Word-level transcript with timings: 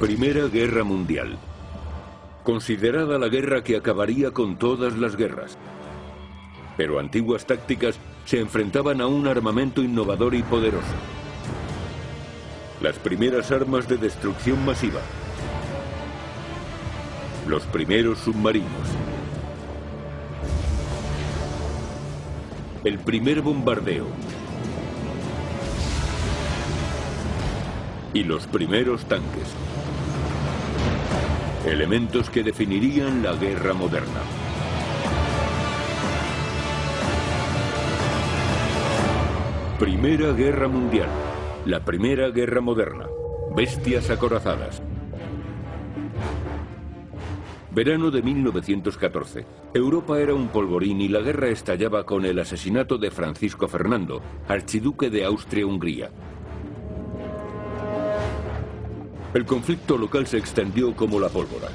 Primera 0.00 0.48
Guerra 0.48 0.82
Mundial. 0.82 1.38
Considerada 2.42 3.16
la 3.16 3.28
guerra 3.28 3.62
que 3.62 3.76
acabaría 3.76 4.32
con 4.32 4.56
todas 4.58 4.98
las 4.98 5.14
guerras. 5.14 5.56
Pero 6.76 6.98
antiguas 6.98 7.46
tácticas 7.46 8.00
se 8.24 8.40
enfrentaban 8.40 9.00
a 9.00 9.06
un 9.06 9.28
armamento 9.28 9.82
innovador 9.82 10.34
y 10.34 10.42
poderoso. 10.42 10.82
Las 12.82 12.98
primeras 12.98 13.52
armas 13.52 13.86
de 13.86 13.96
destrucción 13.96 14.64
masiva. 14.64 15.00
Los 17.46 17.62
primeros 17.62 18.18
submarinos. 18.18 18.88
El 22.82 22.98
primer 22.98 23.42
bombardeo. 23.42 24.08
Y 28.12 28.24
los 28.24 28.48
primeros 28.48 29.04
tanques. 29.04 29.54
Elementos 31.66 32.28
que 32.28 32.42
definirían 32.42 33.22
la 33.22 33.34
guerra 33.36 33.72
moderna. 33.72 34.20
Primera 39.78 40.32
Guerra 40.32 40.68
Mundial. 40.68 41.08
La 41.64 41.82
Primera 41.82 42.28
Guerra 42.28 42.60
Moderna. 42.60 43.06
Bestias 43.56 44.10
acorazadas. 44.10 44.82
Verano 47.70 48.10
de 48.10 48.20
1914. 48.20 49.46
Europa 49.72 50.20
era 50.20 50.34
un 50.34 50.48
polvorín 50.48 51.00
y 51.00 51.08
la 51.08 51.20
guerra 51.20 51.48
estallaba 51.48 52.04
con 52.04 52.26
el 52.26 52.38
asesinato 52.40 52.98
de 52.98 53.10
Francisco 53.10 53.68
Fernando, 53.68 54.20
archiduque 54.48 55.08
de 55.08 55.24
Austria-Hungría. 55.24 56.10
El 59.34 59.44
conflicto 59.46 59.98
local 59.98 60.28
se 60.28 60.38
extendió 60.38 60.94
como 60.94 61.18
la 61.18 61.28
pólvora. 61.28 61.66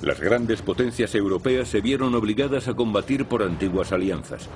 Las 0.00 0.20
grandes 0.20 0.62
potencias 0.62 1.12
europeas 1.16 1.66
se 1.66 1.80
vieron 1.80 2.14
obligadas 2.14 2.68
a 2.68 2.74
combatir 2.74 3.24
por 3.24 3.42
antiguas 3.42 3.90
alianzas. 3.90 4.48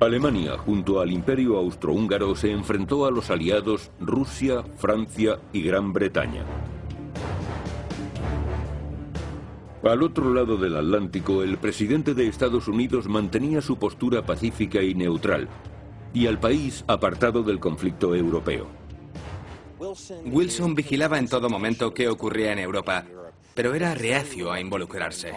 Alemania, 0.00 0.56
junto 0.56 0.98
al 0.98 1.12
Imperio 1.12 1.58
Austrohúngaro, 1.58 2.34
se 2.36 2.50
enfrentó 2.50 3.04
a 3.04 3.10
los 3.10 3.30
aliados 3.30 3.90
Rusia, 4.00 4.62
Francia 4.76 5.38
y 5.52 5.60
Gran 5.60 5.92
Bretaña. 5.92 6.42
Al 9.82 10.02
otro 10.02 10.32
lado 10.32 10.56
del 10.56 10.74
Atlántico, 10.74 11.42
el 11.42 11.58
presidente 11.58 12.14
de 12.14 12.28
Estados 12.28 12.66
Unidos 12.66 13.08
mantenía 13.08 13.60
su 13.60 13.78
postura 13.78 14.24
pacífica 14.24 14.82
y 14.82 14.94
neutral, 14.94 15.48
y 16.14 16.28
al 16.28 16.40
país 16.40 16.82
apartado 16.88 17.42
del 17.42 17.60
conflicto 17.60 18.14
europeo. 18.14 18.85
Wilson 20.24 20.74
vigilaba 20.74 21.18
en 21.18 21.28
todo 21.28 21.48
momento 21.48 21.92
qué 21.92 22.08
ocurría 22.08 22.52
en 22.52 22.58
Europa, 22.58 23.04
pero 23.54 23.74
era 23.74 23.94
reacio 23.94 24.52
a 24.52 24.60
involucrarse. 24.60 25.32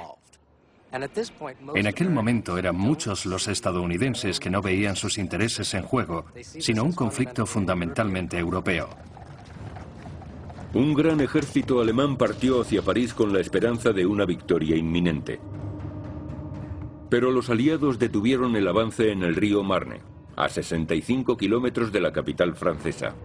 En 1.76 1.88
aquel 1.88 2.10
momento 2.10 2.58
eran 2.58 2.76
muchos 2.76 3.26
los 3.26 3.48
estadounidenses 3.48 4.40
que 4.40 4.50
no 4.50 4.62
veían 4.62 4.96
sus 4.96 5.18
intereses 5.18 5.74
en 5.74 5.84
juego, 5.84 6.26
sino 6.42 6.84
un 6.84 6.94
conflicto 6.94 7.46
fundamentalmente 7.46 8.38
europeo. 8.38 8.90
Un 10.74 10.94
gran 10.94 11.20
ejército 11.22 11.80
alemán 11.82 12.16
partió 12.18 12.62
hacia 12.62 12.82
París 12.82 13.14
con 13.14 13.34
la 13.34 13.40
esperanza 13.40 13.92
de 13.92 14.06
una 14.06 14.26
victoria 14.26 14.76
inminente. 14.76 15.40
Pero 17.10 17.32
los 17.32 17.50
aliados 17.50 17.98
detuvieron 17.98 18.56
el 18.56 18.68
avance 18.68 19.12
en 19.12 19.24
el 19.24 19.36
río 19.36 19.64
Marne, 19.64 20.02
a 20.36 20.48
65 20.48 21.38
kilómetros 21.38 21.92
de 21.92 22.02
la 22.02 22.12
capital 22.12 22.56
francesa. 22.56 23.16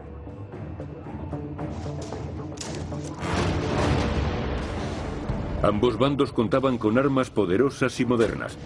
Ambos 5.65 5.97
bandos 5.97 6.31
contaban 6.31 6.77
con 6.77 6.99
armas 6.99 7.31
poderosas 7.31 7.99
y 7.99 8.05
modernas, 8.05 8.59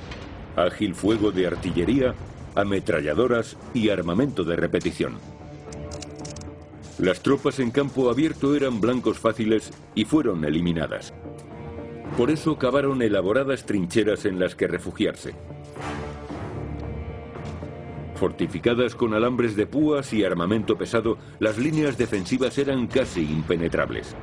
ágil 0.57 0.97
fuego 0.97 1.31
de 1.31 1.47
artillería, 1.47 2.13
ametralladoras 2.57 3.57
y 3.73 3.91
armamento 3.91 4.43
de 4.43 4.57
repetición. 4.57 5.17
Las 6.99 7.23
tropas 7.23 7.61
en 7.61 7.71
campo 7.71 8.11
abierto 8.11 8.57
eran 8.57 8.81
blancos 8.81 9.21
fáciles 9.21 9.71
y 9.95 10.07
fueron 10.07 10.45
eliminadas. 10.45 11.15
Por 12.17 12.33
eso 12.33 12.59
cavaron 12.59 13.01
elaboradas 13.01 13.65
trincheras 13.65 14.25
en 14.25 14.41
las 14.41 14.57
que 14.57 14.67
refugiarse. 14.67 15.37
Fortificadas 18.17 18.97
con 18.97 19.15
alambres 19.15 19.55
de 19.55 19.69
púas 19.69 20.13
y 20.13 20.25
armamento 20.25 20.77
pesado, 20.77 21.17
las 21.39 21.59
líneas 21.59 21.97
defensivas 21.97 22.59
eran 22.59 22.89
casi 22.89 23.21
impenetrables. 23.21 24.17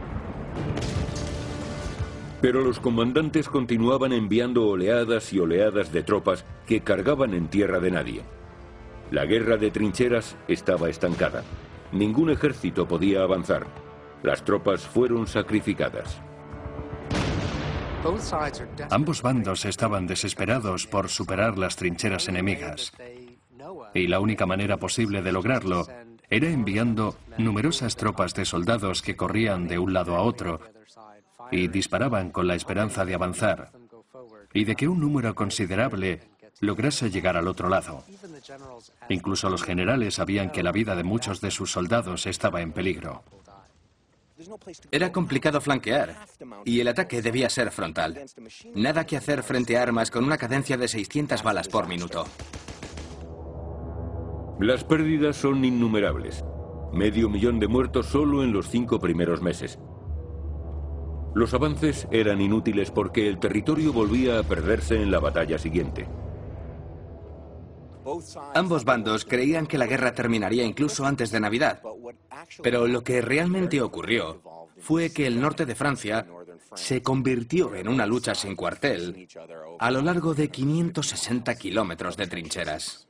Pero 2.42 2.62
los 2.62 2.80
comandantes 2.80 3.50
continuaban 3.50 4.14
enviando 4.14 4.68
oleadas 4.68 5.32
y 5.34 5.40
oleadas 5.40 5.92
de 5.92 6.04
tropas 6.04 6.46
que 6.68 6.82
cargaban 6.82 7.34
en 7.34 7.48
tierra 7.48 7.80
de 7.80 7.92
nadie. 7.92 8.22
La 9.12 9.26
guerra 9.26 9.58
de 9.58 9.72
trincheras 9.72 10.36
estaba 10.48 10.90
estancada. 10.90 11.44
Ningún 11.92 12.30
ejército 12.30 12.88
podía 12.88 13.22
avanzar. 13.22 13.68
Las 14.24 14.44
tropas 14.44 14.86
fueron 14.86 15.28
sacrificadas. 15.28 16.22
Ambos 18.92 19.22
bandos 19.22 19.66
estaban 19.66 20.06
desesperados 20.06 20.86
por 20.86 21.10
superar 21.10 21.58
las 21.58 21.76
trincheras 21.76 22.28
enemigas. 22.28 22.92
Y 23.94 24.08
la 24.08 24.20
única 24.20 24.46
manera 24.46 24.78
posible 24.78 25.22
de 25.22 25.32
lograrlo 25.32 25.88
era 26.30 26.50
enviando 26.50 27.16
numerosas 27.38 27.96
tropas 27.96 28.34
de 28.34 28.46
soldados 28.46 29.02
que 29.02 29.16
corrían 29.16 29.68
de 29.68 29.80
un 29.80 29.94
lado 29.94 30.16
a 30.16 30.22
otro 30.22 30.60
y 31.52 31.68
disparaban 31.68 32.32
con 32.32 32.48
la 32.48 32.56
esperanza 32.56 33.06
de 33.06 33.14
avanzar 33.14 33.72
y 34.54 34.64
de 34.64 34.76
que 34.76 34.88
un 34.88 35.00
número 35.00 35.36
considerable 35.36 36.22
lograse 36.62 37.10
llegar 37.10 37.38
al 37.38 37.48
otro 37.48 37.70
lado. 37.70 38.04
Incluso 39.10 39.50
los 39.50 39.64
generales 39.64 40.16
sabían 40.16 40.50
que 40.50 40.64
la 40.64 40.72
vida 40.72 40.96
de 40.96 41.04
muchos 41.04 41.42
de 41.42 41.52
sus 41.52 41.72
soldados 41.72 42.26
estaba 42.26 42.62
en 42.62 42.72
peligro. 42.72 43.24
Era 44.92 45.12
complicado 45.12 45.62
flanquear 45.62 46.16
y 46.66 46.80
el 46.80 46.88
ataque 46.88 47.22
debía 47.22 47.50
ser 47.50 47.72
frontal. 47.72 48.22
Nada 48.74 49.06
que 49.06 49.18
hacer 49.18 49.44
frente 49.44 49.78
a 49.78 49.82
armas 49.82 50.12
con 50.12 50.26
una 50.26 50.38
cadencia 50.38 50.78
de 50.78 50.88
600 50.88 51.42
balas 51.44 51.68
por 51.68 51.88
minuto. 51.88 52.26
Las 54.60 54.84
pérdidas 54.84 55.36
son 55.36 55.64
innumerables. 55.64 56.44
Medio 56.94 57.30
millón 57.30 57.60
de 57.60 57.68
muertos 57.68 58.08
solo 58.08 58.44
en 58.44 58.54
los 58.54 58.70
cinco 58.70 59.00
primeros 59.00 59.42
meses. 59.42 59.80
Los 61.36 61.54
avances 61.54 62.08
eran 62.12 62.40
inútiles 62.40 62.92
porque 62.92 63.28
el 63.28 63.40
territorio 63.40 63.92
volvía 63.92 64.40
a 64.40 64.44
perderse 64.44 65.02
en 65.02 65.12
la 65.12 65.20
batalla 65.20 65.58
siguiente. 65.58 66.08
Ambos 68.54 68.86
bandos 68.86 69.26
creían 69.26 69.68
que 69.68 69.78
la 69.78 69.86
guerra 69.86 70.14
terminaría 70.14 70.64
incluso 70.64 71.06
antes 71.06 71.32
de 71.32 71.42
Navidad. 71.42 71.82
Pero 72.64 72.88
lo 72.88 73.04
que 73.04 73.22
realmente 73.22 73.82
ocurrió 73.82 74.42
fue 74.78 75.12
que 75.12 75.28
el 75.28 75.42
norte 75.42 75.66
de 75.66 75.76
Francia 75.76 76.26
se 76.74 77.02
convirtió 77.02 77.76
en 77.76 77.90
una 77.90 78.06
lucha 78.06 78.34
sin 78.34 78.56
cuartel 78.56 79.28
a 79.78 79.92
lo 79.92 80.02
largo 80.02 80.34
de 80.36 80.48
560 80.48 81.54
kilómetros 81.56 82.16
de 82.16 82.28
trincheras. 82.28 83.10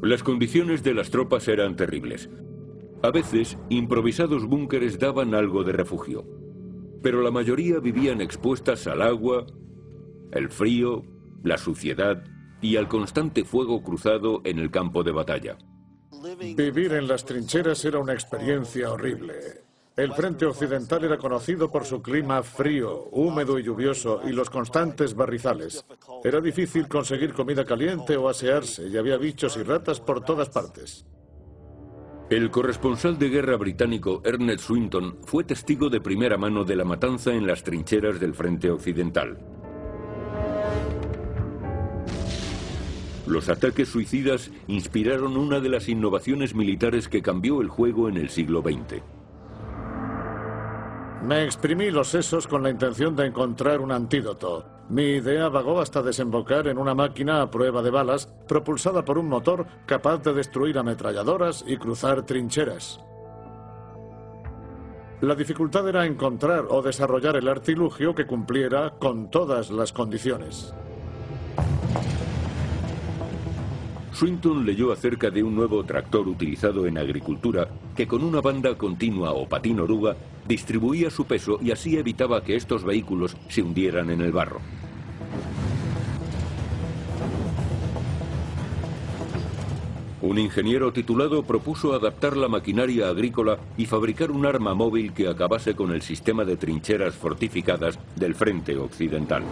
Las 0.00 0.22
condiciones 0.22 0.84
de 0.84 0.94
las 0.94 1.10
tropas 1.10 1.48
eran 1.48 1.74
terribles. 1.74 2.28
A 3.04 3.10
veces, 3.10 3.58
improvisados 3.68 4.46
búnkeres 4.46 4.98
daban 4.98 5.34
algo 5.34 5.62
de 5.62 5.72
refugio, 5.72 6.24
pero 7.02 7.20
la 7.20 7.30
mayoría 7.30 7.78
vivían 7.78 8.22
expuestas 8.22 8.86
al 8.86 9.02
agua, 9.02 9.44
el 10.32 10.48
frío, 10.48 11.04
la 11.42 11.58
suciedad 11.58 12.24
y 12.62 12.76
al 12.76 12.88
constante 12.88 13.44
fuego 13.44 13.82
cruzado 13.82 14.40
en 14.44 14.58
el 14.58 14.70
campo 14.70 15.02
de 15.02 15.12
batalla. 15.12 15.58
Vivir 16.56 16.94
en 16.94 17.06
las 17.06 17.26
trincheras 17.26 17.84
era 17.84 17.98
una 17.98 18.14
experiencia 18.14 18.90
horrible. 18.90 19.34
El 19.98 20.14
frente 20.14 20.46
occidental 20.46 21.04
era 21.04 21.18
conocido 21.18 21.70
por 21.70 21.84
su 21.84 22.00
clima 22.00 22.42
frío, 22.42 23.10
húmedo 23.12 23.58
y 23.58 23.64
lluvioso 23.64 24.22
y 24.24 24.32
los 24.32 24.48
constantes 24.48 25.14
barrizales. 25.14 25.84
Era 26.24 26.40
difícil 26.40 26.88
conseguir 26.88 27.34
comida 27.34 27.66
caliente 27.66 28.16
o 28.16 28.30
asearse 28.30 28.88
y 28.88 28.96
había 28.96 29.18
bichos 29.18 29.58
y 29.58 29.62
ratas 29.62 30.00
por 30.00 30.24
todas 30.24 30.48
partes. 30.48 31.04
El 32.30 32.50
corresponsal 32.50 33.18
de 33.18 33.28
guerra 33.28 33.56
británico 33.56 34.22
Ernest 34.24 34.60
Swinton 34.60 35.18
fue 35.24 35.44
testigo 35.44 35.90
de 35.90 36.00
primera 36.00 36.38
mano 36.38 36.64
de 36.64 36.74
la 36.74 36.84
matanza 36.84 37.34
en 37.34 37.46
las 37.46 37.62
trincheras 37.62 38.18
del 38.18 38.32
frente 38.32 38.70
occidental. 38.70 39.36
Los 43.26 43.50
ataques 43.50 43.90
suicidas 43.90 44.50
inspiraron 44.68 45.36
una 45.36 45.60
de 45.60 45.68
las 45.68 45.86
innovaciones 45.90 46.54
militares 46.54 47.08
que 47.08 47.20
cambió 47.20 47.60
el 47.60 47.68
juego 47.68 48.08
en 48.08 48.16
el 48.16 48.30
siglo 48.30 48.62
XX. 48.62 49.02
Me 51.24 51.42
exprimí 51.42 51.90
los 51.90 52.08
sesos 52.08 52.46
con 52.46 52.62
la 52.62 52.68
intención 52.68 53.16
de 53.16 53.24
encontrar 53.24 53.80
un 53.80 53.92
antídoto. 53.92 54.66
Mi 54.90 55.04
idea 55.04 55.48
vagó 55.48 55.80
hasta 55.80 56.02
desembocar 56.02 56.68
en 56.68 56.76
una 56.76 56.94
máquina 56.94 57.40
a 57.40 57.50
prueba 57.50 57.80
de 57.80 57.88
balas, 57.88 58.26
propulsada 58.46 59.06
por 59.06 59.16
un 59.16 59.28
motor 59.28 59.66
capaz 59.86 60.18
de 60.18 60.34
destruir 60.34 60.76
ametralladoras 60.76 61.64
y 61.66 61.78
cruzar 61.78 62.26
trincheras. 62.26 63.00
La 65.22 65.34
dificultad 65.34 65.88
era 65.88 66.04
encontrar 66.04 66.66
o 66.68 66.82
desarrollar 66.82 67.36
el 67.36 67.48
artilugio 67.48 68.14
que 68.14 68.26
cumpliera 68.26 68.90
con 68.98 69.30
todas 69.30 69.70
las 69.70 69.94
condiciones. 69.94 70.74
Swinton 74.12 74.66
leyó 74.66 74.92
acerca 74.92 75.30
de 75.30 75.42
un 75.42 75.56
nuevo 75.56 75.82
tractor 75.84 76.28
utilizado 76.28 76.86
en 76.86 76.98
agricultura 76.98 77.68
que 77.96 78.06
con 78.06 78.22
una 78.22 78.42
banda 78.42 78.76
continua 78.76 79.32
o 79.32 79.48
patín 79.48 79.80
oruga 79.80 80.14
distribuía 80.46 81.10
su 81.10 81.24
peso 81.26 81.58
y 81.62 81.70
así 81.70 81.96
evitaba 81.96 82.42
que 82.42 82.56
estos 82.56 82.84
vehículos 82.84 83.36
se 83.48 83.62
hundieran 83.62 84.10
en 84.10 84.20
el 84.20 84.32
barro. 84.32 84.60
Un 90.22 90.38
ingeniero 90.38 90.90
titulado 90.90 91.42
propuso 91.42 91.92
adaptar 91.92 92.34
la 92.34 92.48
maquinaria 92.48 93.08
agrícola 93.08 93.58
y 93.76 93.84
fabricar 93.84 94.30
un 94.30 94.46
arma 94.46 94.72
móvil 94.72 95.12
que 95.12 95.28
acabase 95.28 95.74
con 95.74 95.92
el 95.92 96.00
sistema 96.00 96.46
de 96.46 96.56
trincheras 96.56 97.14
fortificadas 97.14 97.98
del 98.16 98.34
frente 98.34 98.74
occidental. 98.78 99.42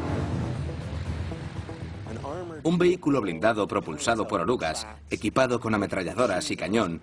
Un 2.62 2.78
vehículo 2.78 3.20
blindado 3.20 3.66
propulsado 3.66 4.26
por 4.26 4.40
orugas, 4.40 4.86
equipado 5.10 5.60
con 5.60 5.74
ametralladoras 5.74 6.50
y 6.50 6.56
cañón, 6.56 7.02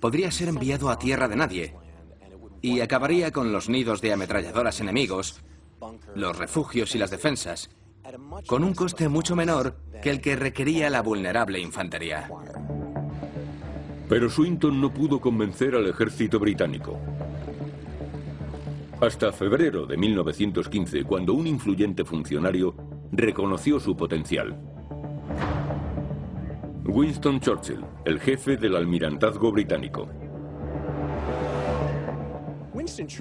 podría 0.00 0.30
ser 0.30 0.48
enviado 0.48 0.88
a 0.88 0.98
tierra 0.98 1.28
de 1.28 1.36
nadie 1.36 1.74
y 2.66 2.80
acabaría 2.80 3.30
con 3.30 3.52
los 3.52 3.68
nidos 3.68 4.00
de 4.00 4.12
ametralladoras 4.12 4.80
enemigos, 4.80 5.40
los 6.16 6.36
refugios 6.36 6.96
y 6.96 6.98
las 6.98 7.12
defensas, 7.12 7.70
con 8.44 8.64
un 8.64 8.74
coste 8.74 9.08
mucho 9.08 9.36
menor 9.36 9.76
que 10.02 10.10
el 10.10 10.20
que 10.20 10.34
requería 10.34 10.90
la 10.90 11.00
vulnerable 11.00 11.60
infantería. 11.60 12.28
Pero 14.08 14.28
Swinton 14.28 14.80
no 14.80 14.92
pudo 14.92 15.20
convencer 15.20 15.76
al 15.76 15.86
ejército 15.88 16.40
británico. 16.40 16.98
Hasta 19.00 19.30
febrero 19.30 19.86
de 19.86 19.96
1915, 19.96 21.04
cuando 21.04 21.34
un 21.34 21.46
influyente 21.46 22.04
funcionario 22.04 22.74
reconoció 23.12 23.78
su 23.78 23.96
potencial. 23.96 24.58
Winston 26.84 27.38
Churchill, 27.38 27.84
el 28.04 28.18
jefe 28.18 28.56
del 28.56 28.74
almirantazgo 28.74 29.52
británico. 29.52 30.08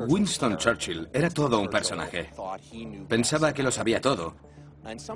Winston 0.07 0.57
Churchill 0.57 1.09
era 1.13 1.29
todo 1.29 1.59
un 1.59 1.67
personaje. 1.67 2.29
Pensaba 3.07 3.53
que 3.53 3.63
lo 3.63 3.71
sabía 3.71 4.01
todo. 4.01 4.35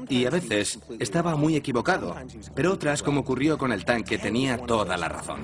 Y 0.09 0.25
a 0.25 0.29
veces 0.29 0.79
estaba 0.99 1.35
muy 1.35 1.55
equivocado, 1.55 2.15
pero 2.55 2.73
otras, 2.73 3.03
como 3.03 3.21
ocurrió 3.21 3.57
con 3.57 3.71
el 3.71 3.85
tanque, 3.85 4.17
tenía 4.17 4.57
toda 4.57 4.97
la 4.97 5.07
razón. 5.07 5.43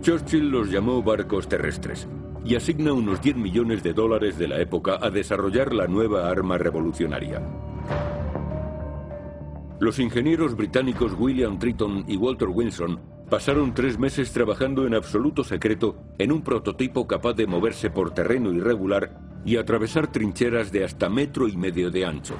Churchill 0.00 0.48
los 0.48 0.70
llamó 0.70 1.02
barcos 1.02 1.48
terrestres 1.48 2.08
y 2.44 2.56
asigna 2.56 2.92
unos 2.92 3.20
10 3.20 3.36
millones 3.36 3.82
de 3.82 3.92
dólares 3.92 4.38
de 4.38 4.48
la 4.48 4.60
época 4.60 4.98
a 5.00 5.10
desarrollar 5.10 5.74
la 5.74 5.86
nueva 5.86 6.28
arma 6.28 6.58
revolucionaria. 6.58 7.42
Los 9.80 9.98
ingenieros 9.98 10.56
británicos 10.56 11.12
William 11.18 11.58
Triton 11.58 12.04
y 12.06 12.16
Walter 12.16 12.48
Wilson 12.48 13.00
pasaron 13.34 13.74
tres 13.74 13.98
meses 13.98 14.30
trabajando 14.30 14.86
en 14.86 14.94
absoluto 14.94 15.42
secreto 15.42 15.96
en 16.18 16.30
un 16.30 16.44
prototipo 16.44 17.08
capaz 17.08 17.32
de 17.32 17.48
moverse 17.48 17.90
por 17.90 18.14
terreno 18.14 18.52
irregular 18.52 19.18
y 19.44 19.56
atravesar 19.56 20.06
trincheras 20.12 20.70
de 20.70 20.84
hasta 20.84 21.08
metro 21.08 21.48
y 21.48 21.56
medio 21.56 21.90
de 21.90 22.04
ancho. 22.04 22.36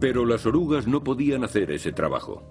Pero 0.00 0.26
las 0.26 0.44
orugas 0.44 0.86
no 0.86 1.02
podían 1.02 1.44
hacer 1.44 1.70
ese 1.70 1.92
trabajo. 1.92 2.50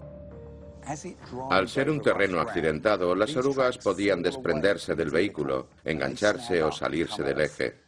Al 1.52 1.70
ser 1.70 1.92
un 1.92 2.02
terreno 2.02 2.40
accidentado, 2.40 3.14
las 3.14 3.36
orugas 3.38 3.78
podían 3.78 4.24
desprenderse 4.24 4.96
del 4.96 5.12
vehículo, 5.12 5.68
engancharse 5.84 6.64
o 6.64 6.72
salirse 6.72 7.22
del 7.22 7.42
eje. 7.42 7.85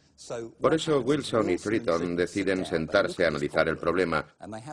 Por 0.60 0.74
eso 0.74 1.00
Wilson 1.00 1.50
y 1.50 1.56
Triton 1.56 2.16
deciden 2.16 2.64
sentarse 2.64 3.24
a 3.24 3.28
analizar 3.28 3.68
el 3.68 3.78
problema 3.78 4.26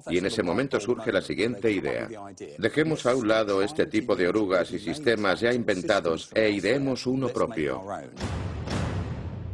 y 0.10 0.18
en 0.18 0.26
ese 0.26 0.42
momento 0.42 0.80
surge 0.80 1.12
la 1.12 1.22
siguiente 1.22 1.72
idea. 1.72 2.10
Dejemos 2.58 3.06
a 3.06 3.16
un 3.16 3.28
lado 3.28 3.62
este 3.62 3.86
tipo 3.86 4.16
de 4.16 4.28
orugas 4.28 4.72
y 4.72 4.80
sistemas 4.80 5.42
ya 5.42 5.54
inventados 5.54 6.32
e 6.34 6.50
ideemos 6.50 7.06
uno 7.06 7.30
propio. 7.30 7.84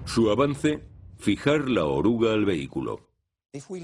Su 0.06 0.30
avance, 0.30 0.82
fijar 1.18 1.70
la 1.70 1.86
oruga 1.86 2.34
al 2.34 2.46
vehículo. 2.46 3.11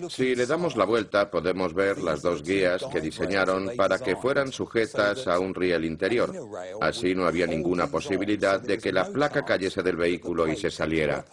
Si 0.10 0.34
le 0.34 0.46
damos 0.46 0.78
la 0.78 0.86
vuelta, 0.86 1.30
podemos 1.30 1.74
ver 1.74 1.98
las 2.02 2.22
dos 2.22 2.42
guías 2.42 2.86
que 2.90 3.02
diseñaron 3.02 3.72
para 3.76 4.00
que 4.00 4.16
fueran 4.16 4.54
sujetas 4.54 5.28
a 5.28 5.40
un 5.40 5.54
riel 5.54 5.84
interior. 5.84 6.34
Así 6.80 7.14
no 7.14 7.26
había 7.26 7.48
ninguna 7.48 7.88
posibilidad 7.88 8.62
de 8.62 8.78
que 8.78 8.94
la 8.94 9.12
placa 9.12 9.44
cayese 9.44 9.84
del 9.84 9.98
vehículo 9.98 10.48
y 10.48 10.56
se 10.56 10.72
saliera. 10.72 11.26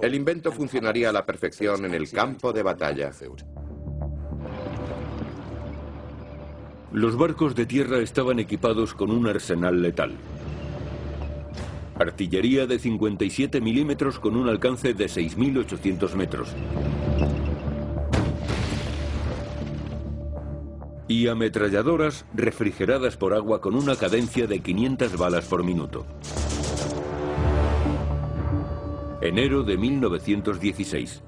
El 0.00 0.14
invento 0.14 0.50
funcionaría 0.50 1.10
a 1.10 1.12
la 1.12 1.26
perfección 1.26 1.84
en 1.84 1.92
el 1.92 2.10
campo 2.10 2.54
de 2.54 2.62
batalla. 2.62 3.12
Los 6.92 7.18
barcos 7.18 7.54
de 7.54 7.66
tierra 7.66 7.98
estaban 7.98 8.38
equipados 8.38 8.94
con 8.94 9.10
un 9.10 9.26
arsenal 9.26 9.82
letal. 9.82 10.16
Artillería 11.98 12.66
de 12.66 12.78
57 12.78 13.62
milímetros 13.62 14.18
con 14.18 14.36
un 14.36 14.50
alcance 14.50 14.92
de 14.92 15.06
6.800 15.06 16.14
metros. 16.14 16.48
Y 21.08 21.28
ametralladoras 21.28 22.26
refrigeradas 22.34 23.16
por 23.16 23.32
agua 23.32 23.62
con 23.62 23.74
una 23.74 23.96
cadencia 23.96 24.46
de 24.46 24.60
500 24.60 25.16
balas 25.16 25.46
por 25.46 25.64
minuto. 25.64 26.04
Enero 29.22 29.62
de 29.62 29.78
1916. 29.78 31.22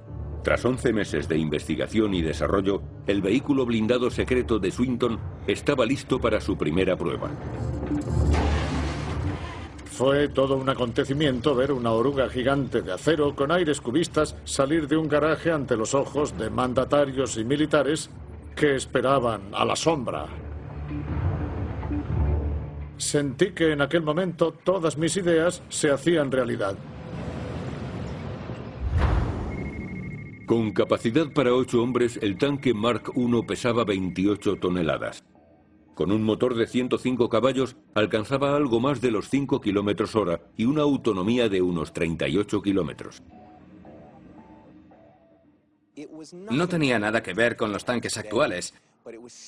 Tras 0.45 0.65
11 0.65 0.93
meses 0.93 1.29
de 1.29 1.39
investigación 1.39 2.13
y 2.13 2.21
desarrollo, 2.21 2.83
el 3.07 3.23
vehículo 3.23 3.65
blindado 3.65 4.11
secreto 4.11 4.59
de 4.59 4.71
Swinton 4.71 5.19
estaba 5.47 5.87
listo 5.87 6.21
para 6.21 6.43
su 6.43 6.59
primera 6.59 6.97
prueba. 6.97 7.31
Fue 9.99 10.29
todo 10.29 10.55
un 10.55 10.69
acontecimiento 10.69 11.57
ver 11.57 11.73
una 11.73 11.91
oruga 11.91 12.29
gigante 12.29 12.83
de 12.83 12.93
acero 12.93 13.35
con 13.35 13.51
aires 13.51 13.81
cubistas 13.81 14.37
salir 14.45 14.87
de 14.87 14.97
un 14.97 15.09
garaje 15.09 15.51
ante 15.51 15.77
los 15.77 15.93
ojos 15.93 16.39
de 16.39 16.51
mandatarios 16.51 17.37
y 17.37 17.43
militares 17.43 18.09
que 18.55 18.77
esperaban 18.77 19.53
a 19.53 19.65
la 19.65 19.75
sombra. 19.75 20.27
Sentí 22.97 23.51
que 23.51 23.73
en 23.73 23.81
aquel 23.81 24.03
momento 24.03 24.53
todas 24.53 24.97
mis 24.97 25.17
ideas 25.17 25.65
se 25.69 25.91
hacían 25.91 26.31
realidad. 26.31 26.77
Con 30.47 30.71
capacidad 30.71 31.27
para 31.33 31.53
ocho 31.53 31.83
hombres, 31.83 32.21
el 32.23 32.39
tanque 32.39 32.73
Mark 32.73 33.11
I 33.17 33.43
pesaba 33.49 33.83
28 33.83 34.59
toneladas. 34.61 35.25
Con 35.99 36.13
un 36.13 36.23
motor 36.23 36.55
de 36.55 36.69
105 36.69 37.29
caballos, 37.29 37.75
alcanzaba 37.93 38.55
algo 38.55 38.79
más 38.79 39.01
de 39.01 39.11
los 39.11 39.29
5 39.31 39.61
kilómetros 39.61 40.15
hora 40.15 40.41
y 40.57 40.65
una 40.65 40.83
autonomía 40.83 41.49
de 41.49 41.61
unos 41.61 41.93
38 41.93 42.63
kilómetros. 42.63 43.21
No 46.53 46.69
tenía 46.69 47.01
nada 47.01 47.21
que 47.21 47.35
ver 47.35 47.57
con 47.57 47.73
los 47.73 47.85
tanques 47.85 48.17
actuales, 48.17 48.75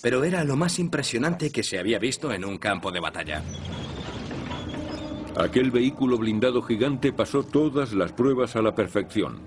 pero 0.02 0.24
era 0.24 0.42
lo 0.42 0.56
más 0.56 0.80
impresionante 0.80 1.52
que 1.52 1.62
se 1.62 1.78
había 1.78 2.00
visto 2.00 2.32
en 2.32 2.44
un 2.44 2.58
campo 2.58 2.90
de 2.90 2.98
batalla. 2.98 3.44
Aquel 5.36 5.70
vehículo 5.70 6.18
blindado 6.18 6.62
gigante 6.62 7.12
pasó 7.12 7.44
todas 7.44 7.92
las 7.92 8.10
pruebas 8.12 8.56
a 8.56 8.62
la 8.62 8.74
perfección. 8.74 9.38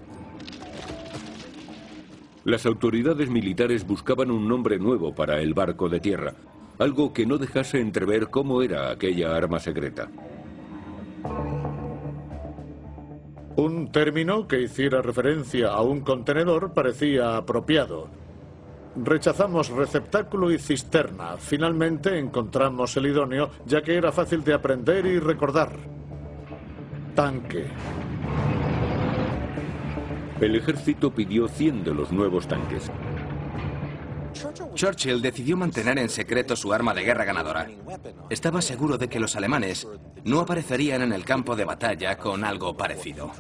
Las 2.46 2.66
autoridades 2.66 3.30
militares 3.30 3.86
buscaban 3.86 4.32
un 4.32 4.48
nombre 4.48 4.80
nuevo 4.80 5.14
para 5.14 5.42
el 5.42 5.54
barco 5.54 5.90
de 5.90 6.00
tierra, 6.00 6.34
algo 6.80 7.14
que 7.14 7.26
no 7.26 7.38
dejase 7.38 7.80
entrever 7.80 8.30
cómo 8.30 8.62
era 8.62 8.90
aquella 8.90 9.36
arma 9.36 9.60
secreta. 9.60 10.10
Un 13.56 13.92
término 13.92 14.48
que 14.48 14.62
hiciera 14.62 15.02
referencia 15.02 15.70
a 15.70 15.82
un 15.82 16.02
contenedor 16.02 16.74
parecía 16.74 17.38
apropiado. 17.38 18.10
Rechazamos 18.96 19.70
receptáculo 19.70 20.52
y 20.52 20.58
cisterna. 20.58 21.38
Finalmente 21.38 22.18
encontramos 22.18 22.98
el 22.98 23.08
idóneo, 23.08 23.52
ya 23.66 23.82
que 23.82 23.96
era 23.96 24.12
fácil 24.12 24.44
de 24.44 24.54
aprender 24.54 25.06
y 25.06 25.20
recordar. 25.20 25.72
Tanque. 27.16 27.68
El 30.42 30.56
ejército 30.56 31.12
pidió 31.12 31.48
100 31.48 31.84
de 31.84 31.94
los 31.94 32.12
nuevos 32.12 32.48
tanques. 32.48 32.92
Churchill 34.76 35.22
decidió 35.22 35.58
mantener 35.58 35.98
en 36.00 36.10
secreto 36.10 36.56
su 36.56 36.74
arma 36.74 36.94
de 36.94 37.04
guerra 37.04 37.26
ganadora. 37.26 37.68
Estaba 38.30 38.62
seguro 38.62 38.98
de 38.98 39.08
que 39.08 39.20
los 39.20 39.36
alemanes 39.36 39.88
no 40.24 40.40
aparecerían 40.40 41.02
en 41.02 41.14
el 41.14 41.26
campo 41.26 41.56
de 41.56 41.66
batalla 41.66 42.18
con 42.18 42.44
algo 42.44 42.76
parecido. 42.76 43.32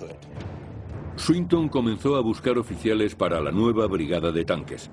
Swinton 1.15 1.69
comenzó 1.69 2.15
a 2.15 2.21
buscar 2.21 2.57
oficiales 2.57 3.15
para 3.15 3.39
la 3.39 3.51
nueva 3.51 3.87
brigada 3.87 4.31
de 4.31 4.45
tanques. 4.45 4.89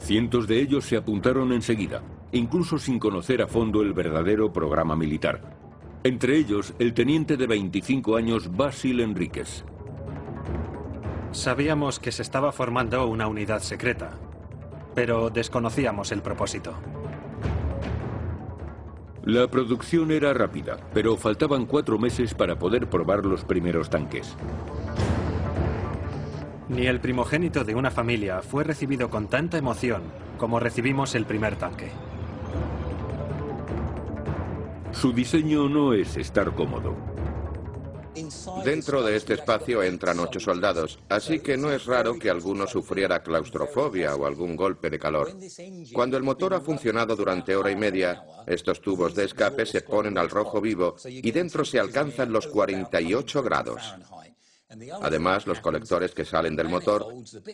Cientos 0.00 0.46
de 0.46 0.60
ellos 0.60 0.84
se 0.84 0.96
apuntaron 0.96 1.52
enseguida. 1.52 2.02
incluso 2.30 2.78
sin 2.78 2.98
conocer 2.98 3.40
a 3.40 3.46
fondo 3.46 3.80
el 3.80 3.94
verdadero 3.94 4.52
programa 4.52 4.94
militar. 4.94 5.56
Entre 6.04 6.36
ellos, 6.36 6.74
el 6.78 6.92
teniente 6.92 7.36
de 7.38 7.46
25 7.46 8.16
años 8.16 8.54
Basil 8.54 9.00
Enríquez. 9.00 9.64
Sabíamos 11.32 11.98
que 11.98 12.12
se 12.12 12.22
estaba 12.22 12.52
formando 12.52 13.06
una 13.06 13.26
unidad 13.26 13.60
secreta, 13.60 14.18
pero 14.98 15.30
desconocíamos 15.30 16.10
el 16.10 16.22
propósito. 16.22 16.74
La 19.22 19.46
producción 19.46 20.10
era 20.10 20.34
rápida, 20.34 20.76
pero 20.92 21.16
faltaban 21.16 21.66
cuatro 21.66 22.00
meses 22.00 22.34
para 22.34 22.58
poder 22.58 22.90
probar 22.90 23.24
los 23.24 23.44
primeros 23.44 23.90
tanques. 23.90 24.34
Ni 26.68 26.88
el 26.88 26.98
primogénito 26.98 27.62
de 27.62 27.76
una 27.76 27.92
familia 27.92 28.42
fue 28.42 28.64
recibido 28.64 29.08
con 29.08 29.28
tanta 29.28 29.56
emoción 29.56 30.02
como 30.36 30.58
recibimos 30.58 31.14
el 31.14 31.26
primer 31.26 31.54
tanque. 31.54 31.92
Su 34.90 35.12
diseño 35.12 35.68
no 35.68 35.92
es 35.92 36.16
estar 36.16 36.52
cómodo. 36.56 36.96
Dentro 38.64 39.02
de 39.02 39.16
este 39.16 39.34
espacio 39.34 39.82
entran 39.82 40.18
ocho 40.20 40.40
soldados, 40.40 40.98
así 41.08 41.40
que 41.40 41.56
no 41.56 41.72
es 41.72 41.86
raro 41.86 42.18
que 42.18 42.30
alguno 42.30 42.66
sufriera 42.66 43.22
claustrofobia 43.22 44.14
o 44.14 44.26
algún 44.26 44.56
golpe 44.56 44.90
de 44.90 44.98
calor. 44.98 45.32
Cuando 45.92 46.16
el 46.16 46.22
motor 46.22 46.54
ha 46.54 46.60
funcionado 46.60 47.16
durante 47.16 47.56
hora 47.56 47.70
y 47.70 47.76
media, 47.76 48.22
estos 48.46 48.80
tubos 48.80 49.14
de 49.14 49.24
escape 49.24 49.66
se 49.66 49.82
ponen 49.82 50.18
al 50.18 50.30
rojo 50.30 50.60
vivo 50.60 50.96
y 51.06 51.30
dentro 51.30 51.64
se 51.64 51.78
alcanzan 51.78 52.32
los 52.32 52.46
48 52.46 53.42
grados. 53.42 53.94
Además, 55.00 55.46
los 55.46 55.60
colectores 55.60 56.12
que 56.12 56.26
salen 56.26 56.54
del 56.54 56.68
motor 56.68 57.06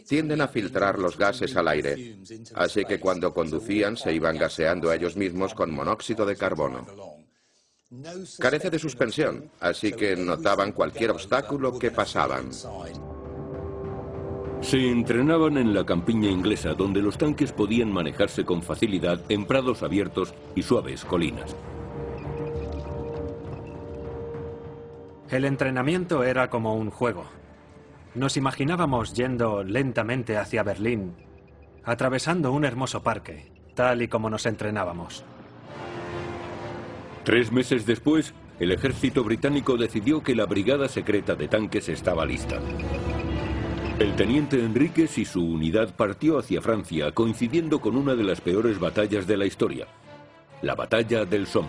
tienden 0.07 0.41
a 0.41 0.49
filtrar 0.49 0.99
los 0.99 1.17
gases 1.17 1.55
al 1.57 1.69
aire, 1.69 2.19
así 2.55 2.85
que 2.85 2.99
cuando 2.99 3.33
conducían 3.33 3.97
se 3.97 4.13
iban 4.13 4.37
gaseando 4.37 4.91
a 4.91 4.97
ellos 4.97 5.17
mismos 5.17 5.55
con 5.55 5.71
monóxido 5.73 6.27
de 6.27 6.37
carbono. 6.37 7.24
Carece 8.39 8.71
de 8.71 8.79
suspensión, 8.79 9.51
así 9.61 9.93
que 9.93 10.17
notaban 10.17 10.73
cualquier 10.73 11.11
obstáculo 11.11 11.79
que 11.79 11.91
pasaban. 11.91 12.51
Se 14.61 14.91
entrenaban 14.91 15.59
en 15.59 15.75
la 15.75 15.85
campiña 15.85 16.31
inglesa, 16.31 16.75
donde 16.75 17.03
los 17.03 17.19
tanques 17.19 17.53
podían 17.53 17.93
manejarse 17.93 18.45
con 18.45 18.63
facilidad 18.63 19.21
en 19.29 19.45
prados 19.45 19.83
abiertos 19.83 20.33
y 20.55 20.63
suaves 20.63 21.05
colinas. 21.05 21.55
El 25.31 25.45
entrenamiento 25.45 26.25
era 26.25 26.49
como 26.49 26.75
un 26.75 26.91
juego. 26.91 27.25
Nos 28.15 28.37
imaginábamos 28.37 29.13
yendo 29.15 29.65
lentamente 29.65 30.37
hacia 30.37 30.63
Berlín, 30.63 31.15
atravesando 31.85 32.53
un 32.53 32.65
hermoso 32.65 33.03
parque, 33.03 33.51
tal 33.75 34.03
y 34.03 34.09
como 34.09 34.31
nos 34.31 34.47
entrenábamos. 34.47 35.25
Tres 37.25 37.51
meses 37.51 37.87
después, 37.87 38.35
el 38.61 38.71
ejército 38.71 39.25
británico 39.25 39.79
decidió 39.79 40.23
que 40.23 40.35
la 40.35 40.45
brigada 40.45 40.89
secreta 40.89 41.35
de 41.35 41.49
tanques 41.49 41.89
estaba 41.89 42.27
lista. 42.27 42.61
El 43.99 44.15
teniente 44.15 44.63
Enríquez 44.63 45.17
y 45.17 45.25
su 45.25 45.43
unidad 45.43 45.95
partió 45.97 46.39
hacia 46.39 46.61
Francia, 46.61 47.13
coincidiendo 47.13 47.81
con 47.81 47.97
una 47.97 48.15
de 48.15 48.25
las 48.25 48.43
peores 48.43 48.79
batallas 48.79 49.27
de 49.27 49.39
la 49.39 49.47
historia, 49.47 49.87
la 50.61 50.75
batalla 50.75 51.25
del 51.25 51.47
Somme. 51.47 51.69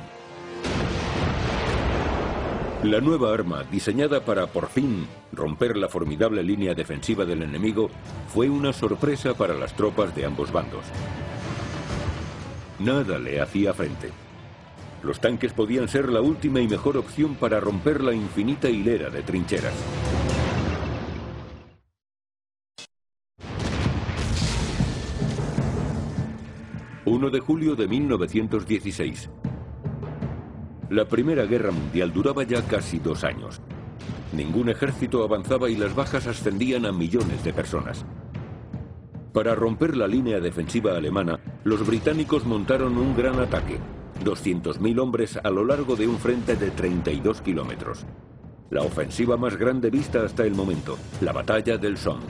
La 2.83 2.99
nueva 2.99 3.33
arma, 3.33 3.63
diseñada 3.63 4.25
para 4.25 4.47
por 4.47 4.67
fin 4.67 5.07
romper 5.31 5.77
la 5.77 5.87
formidable 5.87 6.43
línea 6.43 6.73
defensiva 6.75 7.23
del 7.23 7.43
enemigo, 7.43 7.89
fue 8.27 8.49
una 8.49 8.73
sorpresa 8.73 9.33
para 9.33 9.53
las 9.53 9.73
tropas 9.73 10.13
de 10.13 10.25
ambos 10.25 10.51
bandos. 10.51 10.83
Nada 12.79 13.17
le 13.17 13.39
hacía 13.39 13.73
frente. 13.73 14.24
Los 15.05 15.19
tanques 15.19 15.53
podían 15.53 15.87
ser 15.87 16.09
la 16.09 16.19
última 16.19 16.59
y 16.61 16.67
mejor 16.67 16.97
opción 16.97 17.35
para 17.35 17.59
romper 17.59 18.03
la 18.03 18.11
infinita 18.11 18.69
hilera 18.69 19.11
de 19.11 19.21
trincheras. 19.21 19.73
...1 27.05 27.29
de 27.29 27.39
julio 27.39 27.75
de 27.75 27.87
1916... 27.87 29.29
La 30.89 31.05
Primera 31.05 31.45
Guerra 31.45 31.71
Mundial 31.71 32.11
duraba 32.11 32.43
ya 32.43 32.63
casi 32.63 32.97
dos 32.97 33.23
años. 33.23 33.61
Ningún 34.33 34.69
ejército 34.69 35.23
avanzaba 35.23 35.69
y 35.69 35.75
las 35.75 35.93
bajas 35.95 36.25
ascendían 36.25 36.85
a 36.85 36.91
millones 36.91 37.43
de 37.43 37.53
personas. 37.53 38.05
Para 39.33 39.53
romper 39.53 39.97
la 39.97 40.07
línea 40.07 40.39
defensiva 40.39 40.95
alemana, 40.95 41.39
los 41.63 41.85
británicos 41.85 42.45
montaron 42.45 42.97
un 42.97 43.15
gran 43.15 43.39
ataque, 43.39 43.79
200.000 44.23 44.99
hombres 44.99 45.39
a 45.43 45.49
lo 45.49 45.65
largo 45.65 45.95
de 45.95 46.07
un 46.07 46.17
frente 46.17 46.55
de 46.55 46.71
32 46.71 47.41
kilómetros. 47.41 48.05
La 48.69 48.81
ofensiva 48.81 49.37
más 49.37 49.57
grande 49.57 49.89
vista 49.89 50.23
hasta 50.23 50.43
el 50.43 50.55
momento, 50.55 50.97
la 51.21 51.31
batalla 51.31 51.77
del 51.77 51.97
Somme. 51.97 52.25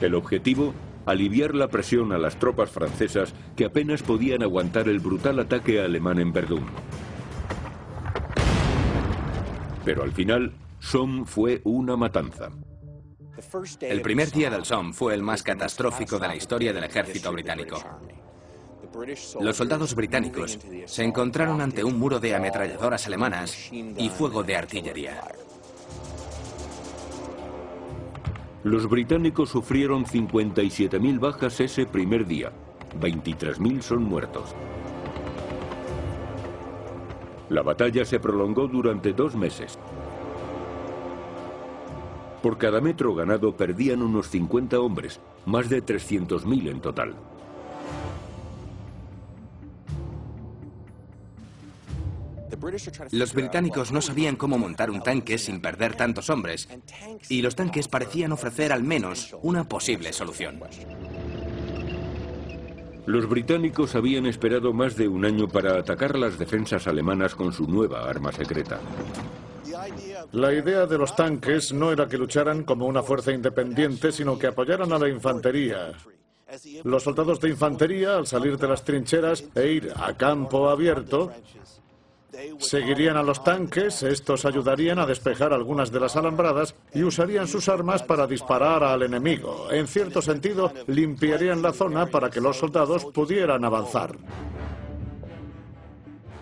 El 0.00 0.14
objetivo, 0.14 0.74
aliviar 1.06 1.54
la 1.54 1.68
presión 1.68 2.12
a 2.12 2.18
las 2.18 2.38
tropas 2.38 2.70
francesas 2.70 3.34
que 3.56 3.64
apenas 3.64 4.02
podían 4.02 4.42
aguantar 4.42 4.88
el 4.88 5.00
brutal 5.00 5.38
ataque 5.40 5.80
alemán 5.80 6.18
en 6.18 6.32
Verdún. 6.32 6.66
Pero 9.84 10.02
al 10.02 10.12
final, 10.12 10.52
Somme 10.78 11.24
fue 11.24 11.60
una 11.64 11.96
matanza. 11.96 12.50
El 13.80 14.02
primer 14.02 14.30
día 14.30 14.50
del 14.50 14.64
Somme 14.64 14.92
fue 14.92 15.14
el 15.14 15.22
más 15.22 15.42
catastrófico 15.42 16.18
de 16.18 16.28
la 16.28 16.36
historia 16.36 16.72
del 16.72 16.84
ejército 16.84 17.32
británico. 17.32 17.82
Los 19.40 19.56
soldados 19.56 19.94
británicos 19.94 20.58
se 20.86 21.04
encontraron 21.04 21.60
ante 21.60 21.82
un 21.82 21.98
muro 21.98 22.20
de 22.20 22.34
ametralladoras 22.34 23.06
alemanas 23.06 23.70
y 23.72 24.08
fuego 24.10 24.42
de 24.42 24.56
artillería. 24.56 25.22
Los 28.64 28.88
británicos 28.88 29.50
sufrieron 29.50 30.04
57.000 30.04 31.18
bajas 31.18 31.58
ese 31.60 31.84
primer 31.84 32.26
día. 32.26 32.52
23.000 33.00 33.82
son 33.82 34.04
muertos. 34.04 34.54
La 37.48 37.62
batalla 37.62 38.04
se 38.04 38.20
prolongó 38.20 38.68
durante 38.68 39.12
dos 39.12 39.34
meses. 39.34 39.78
Por 42.40 42.58
cada 42.58 42.80
metro 42.80 43.14
ganado 43.14 43.56
perdían 43.56 44.02
unos 44.02 44.28
50 44.28 44.80
hombres, 44.80 45.20
más 45.44 45.68
de 45.68 45.84
300.000 45.84 46.70
en 46.70 46.80
total. 46.80 47.14
Los 53.10 53.32
británicos 53.32 53.92
no 53.92 54.00
sabían 54.00 54.36
cómo 54.36 54.58
montar 54.58 54.90
un 54.90 55.02
tanque 55.02 55.38
sin 55.38 55.60
perder 55.60 55.96
tantos 55.96 56.30
hombres, 56.30 56.68
y 57.28 57.42
los 57.42 57.56
tanques 57.56 57.88
parecían 57.88 58.32
ofrecer 58.32 58.72
al 58.72 58.82
menos 58.82 59.34
una 59.42 59.68
posible 59.68 60.12
solución. 60.12 60.60
Los 63.06 63.28
británicos 63.28 63.94
habían 63.96 64.26
esperado 64.26 64.72
más 64.72 64.96
de 64.96 65.08
un 65.08 65.24
año 65.24 65.48
para 65.48 65.78
atacar 65.78 66.16
las 66.16 66.38
defensas 66.38 66.86
alemanas 66.86 67.34
con 67.34 67.52
su 67.52 67.66
nueva 67.66 68.08
arma 68.08 68.30
secreta. 68.30 68.78
La 70.30 70.52
idea 70.52 70.86
de 70.86 70.98
los 70.98 71.16
tanques 71.16 71.72
no 71.72 71.90
era 71.90 72.06
que 72.06 72.16
lucharan 72.16 72.62
como 72.62 72.86
una 72.86 73.02
fuerza 73.02 73.32
independiente, 73.32 74.12
sino 74.12 74.38
que 74.38 74.46
apoyaran 74.46 74.92
a 74.92 74.98
la 74.98 75.08
infantería. 75.08 75.92
Los 76.84 77.02
soldados 77.02 77.40
de 77.40 77.48
infantería, 77.48 78.16
al 78.16 78.26
salir 78.26 78.56
de 78.58 78.68
las 78.68 78.84
trincheras 78.84 79.44
e 79.54 79.66
ir 79.72 79.92
a 79.96 80.16
campo 80.16 80.68
abierto, 80.68 81.32
Seguirían 82.58 83.16
a 83.16 83.22
los 83.22 83.44
tanques, 83.44 84.02
estos 84.02 84.46
ayudarían 84.46 84.98
a 84.98 85.06
despejar 85.06 85.52
algunas 85.52 85.92
de 85.92 86.00
las 86.00 86.16
alambradas 86.16 86.74
y 86.94 87.02
usarían 87.02 87.46
sus 87.46 87.68
armas 87.68 88.02
para 88.02 88.26
disparar 88.26 88.82
al 88.82 89.02
enemigo. 89.02 89.68
En 89.70 89.86
cierto 89.86 90.22
sentido, 90.22 90.72
limpiarían 90.86 91.60
la 91.60 91.72
zona 91.72 92.06
para 92.06 92.30
que 92.30 92.40
los 92.40 92.56
soldados 92.56 93.04
pudieran 93.04 93.64
avanzar. 93.64 94.16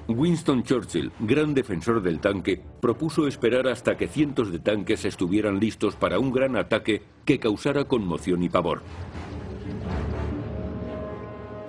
Winston 0.06 0.62
Churchill, 0.62 1.12
gran 1.20 1.54
defensor 1.54 2.02
del 2.02 2.20
tanque, 2.20 2.60
propuso 2.80 3.26
esperar 3.26 3.68
hasta 3.68 3.96
que 3.96 4.08
cientos 4.08 4.50
de 4.52 4.58
tanques 4.58 5.04
estuvieran 5.04 5.60
listos 5.60 5.96
para 5.96 6.18
un 6.18 6.32
gran 6.32 6.56
ataque 6.56 7.02
que 7.24 7.38
causara 7.38 7.84
conmoción 7.84 8.42
y 8.42 8.48
pavor. 8.48 8.82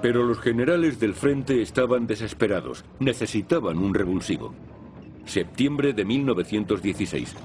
Pero 0.01 0.23
los 0.23 0.39
generales 0.39 0.99
del 0.99 1.13
frente 1.13 1.61
estaban 1.61 2.07
desesperados, 2.07 2.83
necesitaban 2.99 3.77
un 3.77 3.93
revulsivo. 3.93 4.53
Septiembre 5.25 5.93
de 5.93 6.05
1916. 6.05 7.35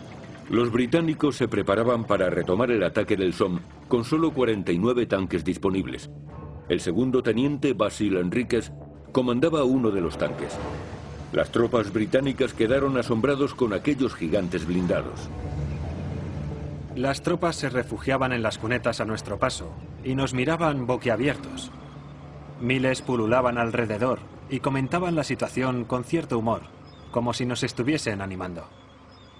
Los 0.48 0.72
británicos 0.72 1.36
se 1.36 1.48
preparaban 1.48 2.04
para 2.04 2.30
retomar 2.30 2.70
el 2.70 2.82
ataque 2.82 3.16
del 3.16 3.34
Somme 3.34 3.60
con 3.88 4.04
solo 4.04 4.32
49 4.32 5.06
tanques 5.06 5.44
disponibles. 5.44 6.08
El 6.68 6.80
segundo 6.80 7.22
teniente, 7.22 7.74
Basil 7.74 8.16
Enríquez, 8.16 8.72
comandaba 9.12 9.64
uno 9.64 9.90
de 9.90 10.00
los 10.00 10.16
tanques. 10.16 10.56
Las 11.32 11.50
tropas 11.50 11.92
británicas 11.92 12.54
quedaron 12.54 12.96
asombrados 12.96 13.54
con 13.54 13.72
aquellos 13.72 14.14
gigantes 14.14 14.66
blindados. 14.66 15.28
Las 16.94 17.22
tropas 17.22 17.56
se 17.56 17.68
refugiaban 17.68 18.32
en 18.32 18.42
las 18.42 18.56
cunetas 18.56 19.00
a 19.00 19.04
nuestro 19.04 19.38
paso 19.38 19.70
y 20.02 20.14
nos 20.14 20.32
miraban 20.32 20.86
boquiabiertos. 20.86 21.70
Miles 22.60 23.02
pululaban 23.02 23.58
alrededor 23.58 24.20
y 24.48 24.60
comentaban 24.60 25.14
la 25.14 25.24
situación 25.24 25.84
con 25.84 26.04
cierto 26.04 26.38
humor, 26.38 26.62
como 27.10 27.34
si 27.34 27.44
nos 27.44 27.62
estuviesen 27.62 28.22
animando. 28.22 28.66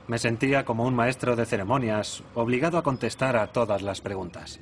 Me 0.07 0.19
sentía 0.19 0.65
como 0.65 0.85
un 0.85 0.95
maestro 0.95 1.35
de 1.35 1.47
ceremonias, 1.47 2.23
obligado 2.35 2.77
a 2.77 2.83
contestar 2.83 3.37
a 3.37 3.49
todas 3.49 3.83
las 3.83 4.01
preguntas. 4.01 4.61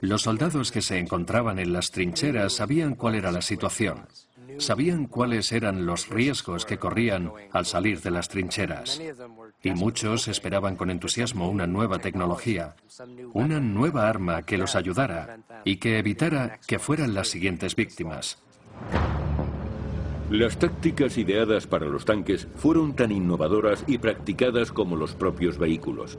Los 0.00 0.22
soldados 0.22 0.72
que 0.72 0.82
se 0.82 0.98
encontraban 0.98 1.58
en 1.58 1.72
las 1.72 1.90
trincheras 1.90 2.54
sabían 2.54 2.94
cuál 2.94 3.14
era 3.14 3.32
la 3.32 3.42
situación. 3.42 4.06
Sabían 4.58 5.06
cuáles 5.06 5.52
eran 5.52 5.86
los 5.86 6.08
riesgos 6.08 6.64
que 6.64 6.78
corrían 6.78 7.32
al 7.52 7.66
salir 7.66 8.00
de 8.00 8.10
las 8.10 8.28
trincheras. 8.28 9.00
Y 9.62 9.70
muchos 9.72 10.28
esperaban 10.28 10.76
con 10.76 10.90
entusiasmo 10.90 11.50
una 11.50 11.66
nueva 11.66 11.98
tecnología, 11.98 12.76
una 13.32 13.60
nueva 13.60 14.08
arma 14.08 14.42
que 14.42 14.58
los 14.58 14.76
ayudara 14.76 15.40
y 15.64 15.76
que 15.76 15.98
evitara 15.98 16.60
que 16.66 16.78
fueran 16.78 17.14
las 17.14 17.28
siguientes 17.28 17.76
víctimas. 17.76 18.38
Las 20.30 20.58
tácticas 20.58 21.18
ideadas 21.18 21.66
para 21.66 21.86
los 21.86 22.04
tanques 22.04 22.48
fueron 22.56 22.96
tan 22.96 23.12
innovadoras 23.12 23.84
y 23.86 23.98
practicadas 23.98 24.72
como 24.72 24.96
los 24.96 25.14
propios 25.14 25.56
vehículos. 25.56 26.18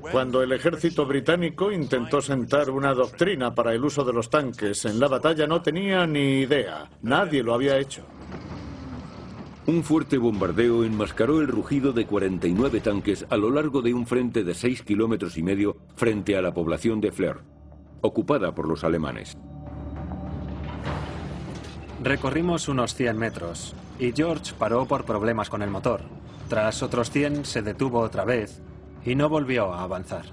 Cuando 0.00 0.42
el 0.42 0.52
ejército 0.52 1.06
británico 1.06 1.72
intentó 1.72 2.22
sentar 2.22 2.70
una 2.70 2.94
doctrina 2.94 3.54
para 3.54 3.74
el 3.74 3.84
uso 3.84 4.04
de 4.04 4.12
los 4.12 4.30
tanques 4.30 4.84
en 4.84 5.00
la 5.00 5.08
batalla 5.08 5.46
no 5.46 5.60
tenía 5.60 6.06
ni 6.06 6.40
idea. 6.40 6.88
Nadie 7.02 7.42
lo 7.42 7.54
había 7.54 7.78
hecho. 7.78 8.02
Un 9.66 9.84
fuerte 9.84 10.16
bombardeo 10.16 10.84
enmascaró 10.84 11.40
el 11.40 11.48
rugido 11.48 11.92
de 11.92 12.06
49 12.06 12.80
tanques 12.80 13.26
a 13.28 13.36
lo 13.36 13.50
largo 13.50 13.82
de 13.82 13.92
un 13.92 14.06
frente 14.06 14.42
de 14.42 14.54
6 14.54 14.82
kilómetros 14.82 15.36
y 15.36 15.42
medio 15.42 15.76
frente 15.94 16.36
a 16.36 16.42
la 16.42 16.54
población 16.54 17.02
de 17.02 17.12
Fleur, 17.12 17.42
ocupada 18.00 18.54
por 18.54 18.66
los 18.66 18.82
alemanes. 18.82 19.36
Recorrimos 22.02 22.68
unos 22.68 22.94
100 22.94 23.18
metros 23.18 23.74
y 23.98 24.12
George 24.12 24.54
paró 24.56 24.86
por 24.86 25.04
problemas 25.04 25.50
con 25.50 25.60
el 25.60 25.70
motor. 25.70 26.00
Tras 26.48 26.82
otros 26.82 27.10
100 27.10 27.44
se 27.44 27.60
detuvo 27.60 28.00
otra 28.00 28.24
vez 28.24 28.62
y 29.08 29.14
no 29.14 29.28
volvió 29.30 29.72
a 29.72 29.82
avanzar. 29.82 30.26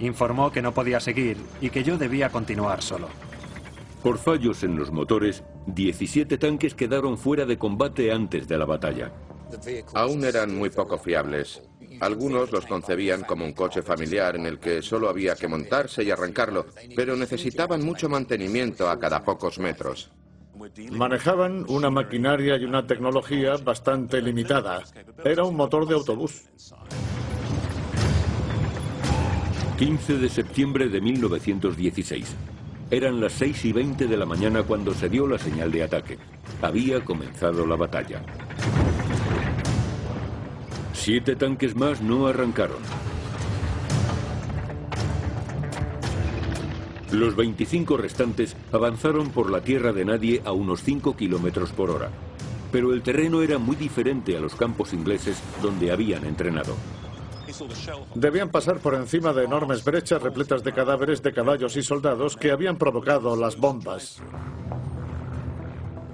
Informó 0.00 0.50
que 0.50 0.60
no 0.60 0.74
podía 0.74 0.98
seguir 0.98 1.38
y 1.60 1.70
que 1.70 1.84
yo 1.84 1.96
debía 1.96 2.30
continuar 2.30 2.82
solo. 2.82 3.08
Por 4.02 4.18
fallos 4.18 4.64
en 4.64 4.76
los 4.76 4.90
motores, 4.90 5.44
17 5.66 6.36
tanques 6.36 6.74
quedaron 6.74 7.16
fuera 7.16 7.46
de 7.46 7.58
combate 7.58 8.12
antes 8.12 8.48
de 8.48 8.58
la 8.58 8.64
batalla. 8.64 9.12
Aún 9.94 10.24
eran 10.24 10.56
muy 10.56 10.70
poco 10.70 10.98
fiables. 10.98 11.62
Algunos 12.00 12.50
los 12.50 12.66
concebían 12.66 13.22
como 13.22 13.44
un 13.44 13.52
coche 13.52 13.82
familiar 13.82 14.34
en 14.34 14.46
el 14.46 14.58
que 14.58 14.82
solo 14.82 15.08
había 15.08 15.36
que 15.36 15.48
montarse 15.48 16.02
y 16.02 16.10
arrancarlo, 16.10 16.66
pero 16.94 17.16
necesitaban 17.16 17.84
mucho 17.84 18.08
mantenimiento 18.08 18.90
a 18.90 18.98
cada 18.98 19.24
pocos 19.24 19.58
metros. 19.60 20.10
Manejaban 20.90 21.64
una 21.68 21.90
maquinaria 21.90 22.56
y 22.56 22.64
una 22.64 22.86
tecnología 22.86 23.56
bastante 23.58 24.20
limitada. 24.20 24.82
Era 25.24 25.44
un 25.44 25.54
motor 25.54 25.86
de 25.86 25.94
autobús. 25.94 26.48
15 29.78 30.16
de 30.16 30.30
septiembre 30.30 30.88
de 30.88 31.02
1916. 31.02 32.34
Eran 32.90 33.20
las 33.20 33.32
6 33.34 33.66
y 33.66 33.72
20 33.72 34.06
de 34.06 34.16
la 34.16 34.24
mañana 34.24 34.62
cuando 34.62 34.94
se 34.94 35.10
dio 35.10 35.26
la 35.26 35.38
señal 35.38 35.70
de 35.70 35.82
ataque. 35.82 36.16
Había 36.62 37.04
comenzado 37.04 37.66
la 37.66 37.76
batalla. 37.76 38.22
Siete 40.94 41.36
tanques 41.36 41.76
más 41.76 42.00
no 42.00 42.26
arrancaron. 42.26 42.78
Los 47.12 47.36
25 47.36 47.98
restantes 47.98 48.56
avanzaron 48.72 49.28
por 49.28 49.50
la 49.50 49.60
tierra 49.60 49.92
de 49.92 50.06
nadie 50.06 50.40
a 50.46 50.52
unos 50.52 50.82
5 50.84 51.18
kilómetros 51.18 51.72
por 51.72 51.90
hora. 51.90 52.08
Pero 52.72 52.94
el 52.94 53.02
terreno 53.02 53.42
era 53.42 53.58
muy 53.58 53.76
diferente 53.76 54.38
a 54.38 54.40
los 54.40 54.54
campos 54.54 54.94
ingleses 54.94 55.42
donde 55.60 55.92
habían 55.92 56.24
entrenado. 56.24 56.74
Debían 58.14 58.50
pasar 58.50 58.78
por 58.78 58.94
encima 58.94 59.32
de 59.32 59.44
enormes 59.44 59.84
brechas 59.84 60.22
repletas 60.22 60.64
de 60.64 60.72
cadáveres 60.72 61.22
de 61.22 61.32
caballos 61.32 61.76
y 61.76 61.82
soldados 61.82 62.36
que 62.36 62.50
habían 62.50 62.76
provocado 62.76 63.36
las 63.36 63.56
bombas. 63.56 64.20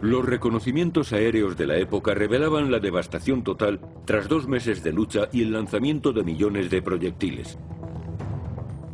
Los 0.00 0.24
reconocimientos 0.24 1.12
aéreos 1.12 1.56
de 1.56 1.66
la 1.66 1.76
época 1.76 2.12
revelaban 2.12 2.72
la 2.72 2.80
devastación 2.80 3.44
total 3.44 3.80
tras 4.04 4.28
dos 4.28 4.48
meses 4.48 4.82
de 4.82 4.92
lucha 4.92 5.28
y 5.30 5.42
el 5.42 5.52
lanzamiento 5.52 6.12
de 6.12 6.24
millones 6.24 6.70
de 6.70 6.82
proyectiles. 6.82 7.56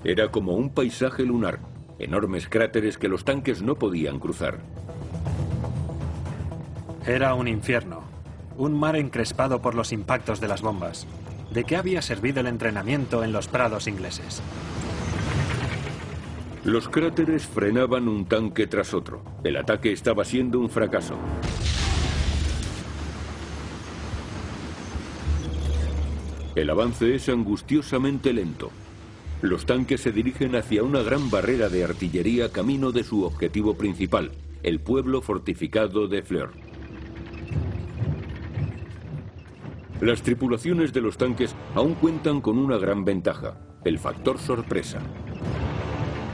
Era 0.04 0.30
como 0.30 0.52
un 0.52 0.68
paisaje 0.68 1.24
lunar, 1.24 1.60
enormes 1.98 2.46
cráteres 2.48 2.98
que 2.98 3.08
los 3.08 3.24
tanques 3.24 3.62
no 3.62 3.76
podían 3.76 4.18
cruzar. 4.18 4.58
Era 7.06 7.34
un 7.34 7.48
infierno, 7.48 8.02
un 8.58 8.78
mar 8.78 8.94
encrespado 8.96 9.62
por 9.62 9.74
los 9.74 9.92
impactos 9.92 10.40
de 10.40 10.48
las 10.48 10.60
bombas. 10.60 11.06
¿De 11.50 11.64
qué 11.64 11.76
había 11.76 12.02
servido 12.02 12.40
el 12.40 12.46
entrenamiento 12.46 13.24
en 13.24 13.32
los 13.32 13.48
prados 13.48 13.86
ingleses? 13.86 14.42
Los 16.64 16.88
cráteres 16.88 17.46
frenaban 17.46 18.08
un 18.08 18.26
tanque 18.26 18.66
tras 18.66 18.92
otro. 18.92 19.22
El 19.42 19.56
ataque 19.56 19.92
estaba 19.92 20.24
siendo 20.26 20.60
un 20.60 20.68
fracaso. 20.68 21.16
El 26.54 26.68
avance 26.68 27.14
es 27.14 27.28
angustiosamente 27.28 28.32
lento. 28.32 28.70
Los 29.40 29.64
tanques 29.64 30.00
se 30.02 30.12
dirigen 30.12 30.56
hacia 30.56 30.82
una 30.82 31.02
gran 31.02 31.30
barrera 31.30 31.68
de 31.68 31.84
artillería 31.84 32.50
camino 32.50 32.92
de 32.92 33.04
su 33.04 33.24
objetivo 33.24 33.74
principal, 33.74 34.32
el 34.62 34.80
pueblo 34.80 35.22
fortificado 35.22 36.08
de 36.08 36.22
Fleur. 36.22 36.67
Las 40.00 40.22
tripulaciones 40.22 40.92
de 40.92 41.00
los 41.00 41.16
tanques 41.16 41.54
aún 41.74 41.94
cuentan 41.94 42.40
con 42.40 42.56
una 42.56 42.78
gran 42.78 43.04
ventaja, 43.04 43.58
el 43.84 43.98
factor 43.98 44.38
sorpresa. 44.38 45.00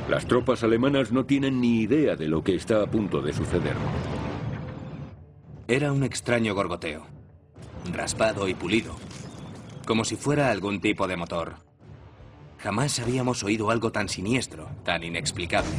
Las 0.08 0.26
tropas 0.26 0.62
alemanas 0.62 1.12
no 1.12 1.24
tienen 1.24 1.62
ni 1.62 1.80
idea 1.80 2.14
de 2.14 2.28
lo 2.28 2.44
que 2.44 2.54
está 2.54 2.82
a 2.82 2.86
punto 2.86 3.22
de 3.22 3.32
suceder. 3.32 3.74
Era 5.66 5.92
un 5.92 6.04
extraño 6.04 6.54
gorgoteo, 6.54 7.06
raspado 7.90 8.48
y 8.48 8.54
pulido, 8.54 8.96
como 9.86 10.04
si 10.04 10.16
fuera 10.16 10.50
algún 10.50 10.82
tipo 10.82 11.08
de 11.08 11.16
motor. 11.16 11.54
Jamás 12.58 13.00
habíamos 13.00 13.42
oído 13.44 13.70
algo 13.70 13.92
tan 13.92 14.10
siniestro, 14.10 14.68
tan 14.84 15.04
inexplicable. 15.04 15.70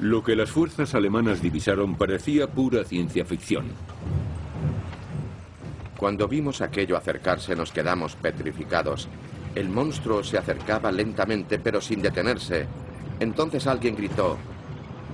Lo 0.00 0.24
que 0.24 0.34
las 0.34 0.50
fuerzas 0.50 0.94
alemanas 0.94 1.42
divisaron 1.42 1.94
parecía 1.94 2.46
pura 2.46 2.84
ciencia 2.84 3.22
ficción. 3.26 3.66
Cuando 5.98 6.26
vimos 6.26 6.62
aquello 6.62 6.96
acercarse 6.96 7.54
nos 7.54 7.70
quedamos 7.70 8.16
petrificados. 8.16 9.08
El 9.54 9.68
monstruo 9.68 10.24
se 10.24 10.38
acercaba 10.38 10.90
lentamente 10.90 11.58
pero 11.58 11.82
sin 11.82 12.00
detenerse. 12.00 12.66
Entonces 13.20 13.66
alguien 13.66 13.94
gritó, 13.94 14.38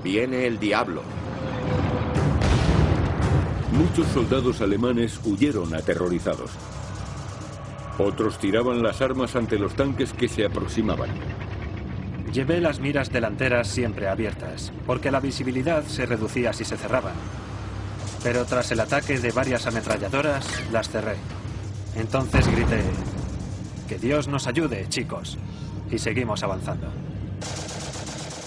¡Viene 0.05 0.47
el 0.47 0.61
diablo! 0.61 1.03
Muchos 3.73 4.07
soldados 4.15 4.61
alemanes 4.61 5.21
huyeron 5.25 5.75
aterrorizados. 5.75 6.53
Otros 7.99 8.39
tiraban 8.39 8.85
las 8.85 9.03
armas 9.03 9.35
ante 9.35 9.59
los 9.59 9.75
tanques 9.75 10.13
que 10.13 10.29
se 10.29 10.45
aproximaban. 10.45 11.11
Llevé 12.37 12.61
las 12.61 12.81
miras 12.81 13.11
delanteras 13.11 13.67
siempre 13.67 14.09
abiertas, 14.09 14.71
porque 14.87 15.11
la 15.11 15.21
visibilidad 15.21 15.83
se 15.87 16.05
reducía 16.05 16.53
si 16.53 16.67
se 16.67 16.77
cerraban. 16.77 17.15
Pero 18.23 18.45
tras 18.45 18.71
el 18.73 18.81
ataque 18.81 19.19
de 19.19 19.33
varias 19.33 19.67
ametralladoras, 19.67 20.47
las 20.71 20.91
cerré. 20.91 21.17
Entonces 21.95 22.47
grité, 22.47 22.83
que 23.89 23.97
Dios 23.97 24.29
nos 24.29 24.47
ayude, 24.47 24.87
chicos. 24.91 25.39
Y 25.91 25.97
seguimos 25.97 26.43
avanzando. 26.43 26.89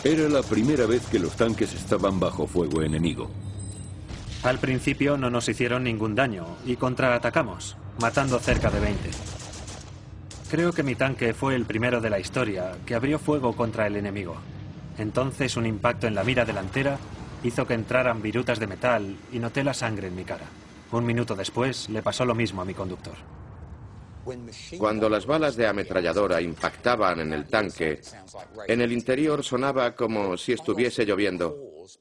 Era 0.03 0.29
la 0.29 0.43
primera 0.43 0.85
vez 0.85 1.07
que 1.07 1.17
los 1.17 1.35
tanques 1.35 1.73
estaban 1.73 2.19
bajo 2.19 2.45
fuego 2.45 2.83
enemigo. 2.83 3.31
Al 4.43 4.59
principio 4.59 5.17
no 5.17 5.31
nos 5.31 5.49
hicieron 5.49 5.83
ningún 5.83 6.13
daño 6.13 6.45
y 6.63 6.75
contraatacamos, 6.75 7.75
matando 7.99 8.37
cerca 8.37 8.69
de 8.69 8.81
20. 8.81 9.09
Creo 10.49 10.73
que 10.73 10.81
mi 10.81 10.95
tanque 10.95 11.35
fue 11.35 11.53
el 11.53 11.65
primero 11.65 12.01
de 12.01 12.09
la 12.09 12.19
historia 12.19 12.71
que 12.83 12.95
abrió 12.95 13.19
fuego 13.19 13.55
contra 13.55 13.85
el 13.85 13.95
enemigo. 13.95 14.35
Entonces 14.97 15.55
un 15.55 15.67
impacto 15.67 16.07
en 16.07 16.15
la 16.15 16.23
mira 16.23 16.43
delantera 16.43 16.97
hizo 17.43 17.67
que 17.67 17.75
entraran 17.75 18.21
virutas 18.21 18.59
de 18.59 18.65
metal 18.65 19.15
y 19.31 19.37
noté 19.37 19.63
la 19.63 19.75
sangre 19.75 20.07
en 20.07 20.15
mi 20.15 20.23
cara. 20.23 20.45
Un 20.91 21.05
minuto 21.05 21.35
después 21.35 21.87
le 21.89 22.01
pasó 22.01 22.25
lo 22.25 22.33
mismo 22.33 22.63
a 22.63 22.65
mi 22.65 22.73
conductor. 22.73 23.13
Cuando 24.79 25.07
las 25.07 25.27
balas 25.27 25.55
de 25.55 25.67
ametralladora 25.67 26.41
impactaban 26.41 27.19
en 27.19 27.31
el 27.31 27.45
tanque, 27.45 28.01
en 28.67 28.81
el 28.81 28.91
interior 28.91 29.43
sonaba 29.43 29.95
como 29.95 30.35
si 30.35 30.53
estuviese 30.53 31.05
lloviendo, 31.05 31.57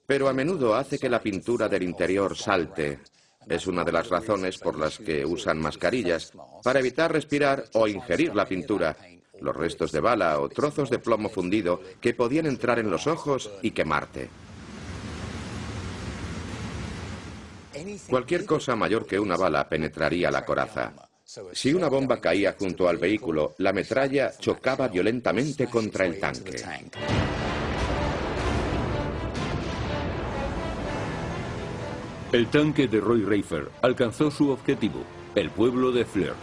pero 0.06 0.26
a 0.26 0.32
menudo 0.32 0.74
hace 0.74 0.98
que 0.98 1.10
la 1.10 1.20
pintura 1.20 1.68
del 1.68 1.82
interior 1.82 2.36
salte, 2.36 3.00
es 3.48 3.66
una 3.66 3.84
de 3.84 3.92
las 3.92 4.08
razones 4.08 4.58
por 4.58 4.78
las 4.78 4.98
que 4.98 5.24
usan 5.24 5.58
mascarillas, 5.58 6.32
para 6.62 6.80
evitar 6.80 7.12
respirar 7.12 7.64
o 7.74 7.88
ingerir 7.88 8.34
la 8.34 8.46
pintura. 8.46 8.96
los 9.40 9.54
restos 9.54 9.92
de 9.92 10.00
bala 10.00 10.40
o 10.40 10.48
trozos 10.48 10.90
de 10.90 10.98
plomo 10.98 11.28
fundido 11.28 11.80
que 12.00 12.12
podían 12.12 12.46
entrar 12.46 12.80
en 12.80 12.90
los 12.90 13.06
ojos 13.06 13.48
y 13.62 13.70
quemarte. 13.70 14.28
Cualquier 18.08 18.44
cosa 18.44 18.74
mayor 18.74 19.06
que 19.06 19.20
una 19.20 19.36
bala 19.36 19.68
penetraría 19.68 20.32
la 20.32 20.44
coraza. 20.44 20.92
Si 21.52 21.72
una 21.72 21.88
bomba 21.88 22.20
caía 22.20 22.56
junto 22.58 22.88
al 22.88 22.96
vehículo, 22.96 23.54
la 23.58 23.72
metralla 23.72 24.32
chocaba 24.36 24.88
violentamente 24.88 25.68
contra 25.68 26.06
el 26.06 26.18
tanque. 26.18 26.56
El 32.30 32.48
tanque 32.48 32.88
de 32.88 33.00
Roy 33.00 33.22
Reifer 33.22 33.70
alcanzó 33.80 34.30
su 34.30 34.50
objetivo, 34.50 35.02
el 35.34 35.48
pueblo 35.48 35.92
de 35.92 36.04
Fleur. 36.04 36.34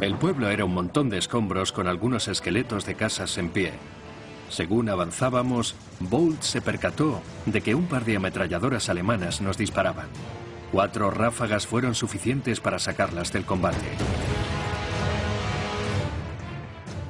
El 0.00 0.14
pueblo 0.14 0.48
era 0.48 0.64
un 0.64 0.72
montón 0.72 1.10
de 1.10 1.18
escombros 1.18 1.72
con 1.72 1.88
algunos 1.88 2.28
esqueletos 2.28 2.86
de 2.86 2.94
casas 2.94 3.38
en 3.38 3.50
pie. 3.50 3.72
Según 4.50 4.88
avanzábamos, 4.88 5.74
Bolt 5.98 6.42
se 6.42 6.62
percató 6.62 7.20
de 7.44 7.60
que 7.60 7.74
un 7.74 7.86
par 7.86 8.04
de 8.04 8.14
ametralladoras 8.14 8.88
alemanas 8.88 9.40
nos 9.40 9.58
disparaban. 9.58 10.06
Cuatro 10.70 11.10
ráfagas 11.10 11.66
fueron 11.66 11.96
suficientes 11.96 12.60
para 12.60 12.78
sacarlas 12.78 13.32
del 13.32 13.44
combate. 13.44 13.84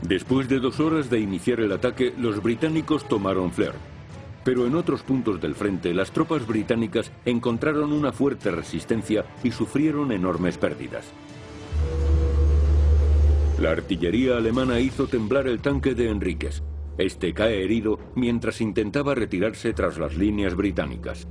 Después 0.00 0.48
de 0.48 0.59
dos 0.59 0.80
horas 0.80 1.11
de 1.11 1.20
iniciar 1.20 1.61
el 1.61 1.72
ataque, 1.72 2.14
los 2.16 2.42
británicos 2.42 3.07
tomaron 3.07 3.52
Fleur. 3.52 3.93
Pero 4.44 4.66
en 4.66 4.74
otros 4.74 5.02
puntos 5.02 5.40
del 5.40 5.54
frente, 5.54 5.94
las 5.94 6.11
tropas 6.11 6.46
británicas 6.46 7.11
encontraron 7.24 7.92
una 7.92 8.12
fuerte 8.12 8.50
resistencia 8.50 9.24
y 9.42 9.50
sufrieron 9.50 10.12
enormes 10.12 10.59
pérdidas. 10.59 11.07
La 13.59 13.70
artillería 13.70 14.37
alemana 14.37 14.80
hizo 14.80 15.07
temblar 15.07 15.46
el 15.46 15.61
tanque 15.61 15.94
de 15.94 16.11
Enríquez. 16.11 16.62
Este 16.98 17.33
cae 17.33 17.64
herido 17.64 17.98
mientras 18.14 18.61
intentaba 18.61 19.14
retirarse 19.14 19.72
tras 19.72 19.96
las 19.96 20.16
líneas 20.16 20.54
británicas. 20.54 21.26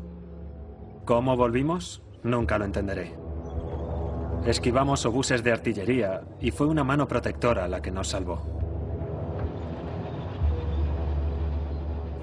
¿Cómo 1.05 1.37
volvimos? 1.37 2.01
Nunca 2.23 2.57
lo 2.57 2.65
entenderé. 2.65 3.13
Esquivamos 4.45 5.05
obuses 5.05 5.43
de 5.43 5.51
artillería 5.51 6.21
y 6.41 6.51
fue 6.51 6.67
una 6.67 6.83
mano 6.83 7.07
protectora 7.07 7.67
la 7.67 7.81
que 7.81 7.91
nos 7.91 8.09
salvó. 8.09 8.62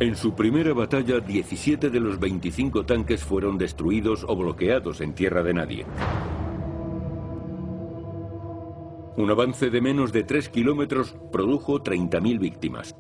En 0.00 0.16
su 0.16 0.34
primera 0.34 0.72
batalla, 0.72 1.20
17 1.20 1.90
de 1.90 2.00
los 2.00 2.18
25 2.18 2.86
tanques 2.86 3.22
fueron 3.22 3.58
destruidos 3.58 4.24
o 4.26 4.34
bloqueados 4.34 5.02
en 5.02 5.14
tierra 5.14 5.42
de 5.42 5.52
nadie. 5.52 5.84
Un 9.18 9.30
avance 9.30 9.68
de 9.68 9.80
menos 9.82 10.10
de 10.10 10.24
3 10.24 10.48
kilómetros 10.48 11.14
produjo 11.30 11.82
30.000 11.82 12.38
víctimas. 12.38 12.96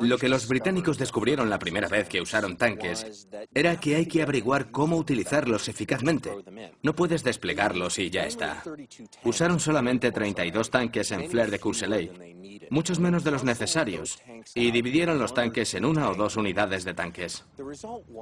Lo 0.00 0.18
que 0.18 0.28
los 0.28 0.48
británicos 0.48 0.98
descubrieron 0.98 1.48
la 1.48 1.58
primera 1.58 1.88
vez 1.88 2.08
que 2.08 2.20
usaron 2.20 2.56
tanques 2.56 3.28
era 3.54 3.78
que 3.80 3.96
hay 3.96 4.06
que 4.06 4.22
averiguar 4.22 4.70
cómo 4.70 4.96
utilizarlos 4.96 5.68
eficazmente. 5.68 6.32
No 6.82 6.94
puedes 6.94 7.24
desplegarlos 7.24 7.98
y 7.98 8.10
ya 8.10 8.26
está. 8.26 8.62
Usaron 9.24 9.60
solamente 9.60 10.12
32 10.12 10.70
tanques 10.70 11.10
en 11.12 11.28
Fleur 11.28 11.50
de 11.50 11.58
Courceley, 11.58 12.10
muchos 12.70 12.98
menos 13.00 13.24
de 13.24 13.30
los 13.30 13.44
necesarios, 13.44 14.20
y 14.54 14.70
dividieron 14.70 15.18
los 15.18 15.34
tanques 15.34 15.74
en 15.74 15.84
una 15.84 16.10
o 16.10 16.14
dos 16.14 16.36
unidades 16.36 16.84
de 16.84 16.94
tanques. 16.94 17.44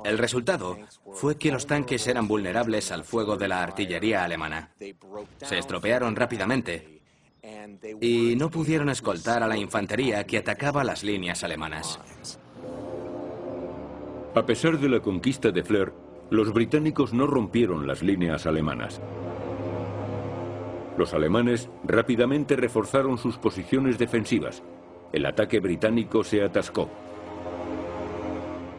El 0.04 0.18
resultado 0.18 0.78
fue 1.12 1.36
que 1.36 1.50
los 1.50 1.66
tanques 1.66 2.06
eran 2.06 2.28
vulnerables 2.28 2.92
al 2.92 3.04
fuego 3.04 3.36
de 3.36 3.48
la 3.48 3.62
artillería 3.62 4.24
alemana. 4.24 4.70
Se 5.38 5.58
estropearon 5.58 6.14
rápidamente 6.14 6.99
y 8.00 8.36
no 8.36 8.50
pudieron 8.50 8.88
escoltar 8.88 9.42
a 9.42 9.48
la 9.48 9.56
infantería 9.56 10.24
que 10.24 10.38
atacaba 10.38 10.84
las 10.84 11.02
líneas 11.02 11.42
alemanas. 11.44 11.98
A 14.34 14.46
pesar 14.46 14.78
de 14.78 14.88
la 14.88 15.00
conquista 15.00 15.50
de 15.50 15.62
Fleur, 15.62 15.92
los 16.30 16.52
británicos 16.52 17.12
no 17.12 17.26
rompieron 17.26 17.86
las 17.86 18.02
líneas 18.02 18.46
alemanas. 18.46 19.00
Los 20.96 21.14
alemanes 21.14 21.68
rápidamente 21.84 22.56
reforzaron 22.56 23.18
sus 23.18 23.38
posiciones 23.38 23.98
defensivas. 23.98 24.62
El 25.12 25.26
ataque 25.26 25.58
británico 25.58 26.22
se 26.22 26.42
atascó. 26.42 26.88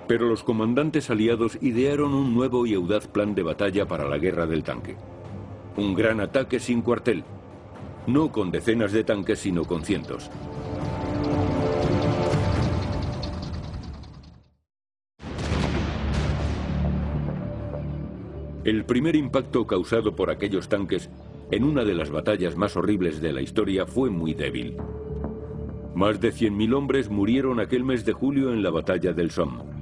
Pero 0.07 0.27
los 0.27 0.43
comandantes 0.43 1.09
aliados 1.09 1.57
idearon 1.61 2.13
un 2.13 2.33
nuevo 2.33 2.65
y 2.65 2.73
audaz 2.73 3.07
plan 3.07 3.33
de 3.35 3.43
batalla 3.43 3.87
para 3.87 4.07
la 4.07 4.17
guerra 4.17 4.45
del 4.45 4.63
tanque. 4.63 4.95
Un 5.77 5.93
gran 5.93 6.19
ataque 6.19 6.59
sin 6.59 6.81
cuartel, 6.81 7.23
no 8.07 8.31
con 8.31 8.51
decenas 8.51 8.91
de 8.91 9.03
tanques, 9.03 9.39
sino 9.39 9.65
con 9.65 9.83
cientos. 9.83 10.29
El 18.63 18.85
primer 18.85 19.15
impacto 19.15 19.65
causado 19.65 20.15
por 20.15 20.29
aquellos 20.29 20.69
tanques 20.69 21.09
en 21.49 21.63
una 21.63 21.83
de 21.83 21.95
las 21.95 22.11
batallas 22.11 22.55
más 22.55 22.77
horribles 22.77 23.19
de 23.19 23.33
la 23.33 23.41
historia 23.41 23.85
fue 23.87 24.09
muy 24.09 24.35
débil. 24.35 24.77
Más 25.95 26.21
de 26.21 26.31
100.000 26.31 26.73
hombres 26.75 27.09
murieron 27.09 27.59
aquel 27.59 27.83
mes 27.83 28.05
de 28.05 28.13
julio 28.13 28.53
en 28.53 28.63
la 28.63 28.69
batalla 28.69 29.13
del 29.13 29.31
Somme. 29.31 29.80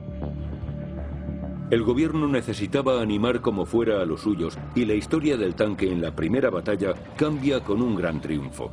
El 1.72 1.84
gobierno 1.84 2.28
necesitaba 2.28 3.00
animar 3.00 3.42
como 3.42 3.64
fuera 3.64 4.02
a 4.02 4.06
los 4.06 4.22
suyos 4.22 4.58
y 4.74 4.86
la 4.86 4.96
historia 4.96 5.38
del 5.38 5.54
tanque 5.54 5.92
en 5.92 6.02
la 6.02 6.16
primera 6.16 6.50
batalla 6.50 6.96
cambia 7.16 7.60
con 7.60 7.84
un 7.84 7.96
gran 7.96 8.20
triunfo. 8.20 8.72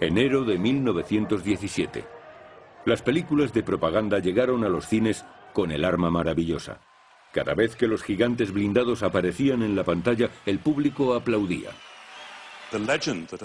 Enero 0.00 0.44
de 0.44 0.58
1917. 0.58 2.04
Las 2.84 3.02
películas 3.02 3.52
de 3.52 3.64
propaganda 3.64 4.20
llegaron 4.20 4.62
a 4.62 4.68
los 4.68 4.86
cines 4.86 5.24
con 5.52 5.72
el 5.72 5.84
arma 5.84 6.08
maravillosa. 6.08 6.80
Cada 7.32 7.54
vez 7.54 7.74
que 7.74 7.88
los 7.88 8.04
gigantes 8.04 8.52
blindados 8.52 9.02
aparecían 9.02 9.62
en 9.64 9.74
la 9.74 9.82
pantalla, 9.82 10.30
el 10.46 10.60
público 10.60 11.14
aplaudía. 11.14 11.70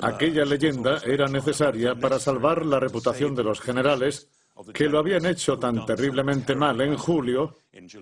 Aquella 0.04 0.46
leyenda 0.46 1.00
era 1.06 1.28
necesaria 1.28 1.96
para 1.96 2.20
salvar 2.20 2.66
la 2.66 2.80
reputación 2.80 3.34
de 3.34 3.44
los 3.44 3.60
generales 3.60 4.30
que 4.74 4.88
lo 4.88 5.00
habían 5.00 5.26
hecho 5.26 5.58
tan 5.58 5.86
terriblemente 5.86 6.56
mal 6.56 6.80
en 6.82 6.96
julio 6.96 7.58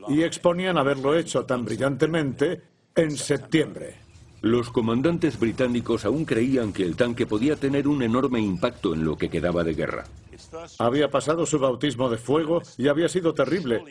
y 0.10 0.24
exponían 0.24 0.78
haberlo 0.78 1.18
hecho 1.18 1.46
tan 1.46 1.66
brillantemente 1.66 2.62
en 2.96 3.12
septiembre. 3.12 3.96
Los 4.42 4.72
comandantes 4.72 5.40
británicos 5.40 6.04
aún 6.04 6.26
creían 6.26 6.74
que 6.74 6.84
el 6.84 6.96
tanque 6.96 7.28
podía 7.28 7.56
tener 7.56 7.88
un 7.88 8.02
enorme 8.02 8.40
impacto 8.40 8.94
en 8.94 9.06
lo 9.06 9.16
que 9.16 9.30
quedaba 9.30 9.64
de 9.64 9.76
guerra. 9.76 10.06
Había 10.80 11.12
pasado 11.12 11.46
su 11.46 11.60
bautismo 11.60 12.10
de 12.10 12.18
fuego 12.18 12.62
y 12.78 12.88
había 12.88 13.08
sido 13.08 13.34
terrible, 13.36 13.84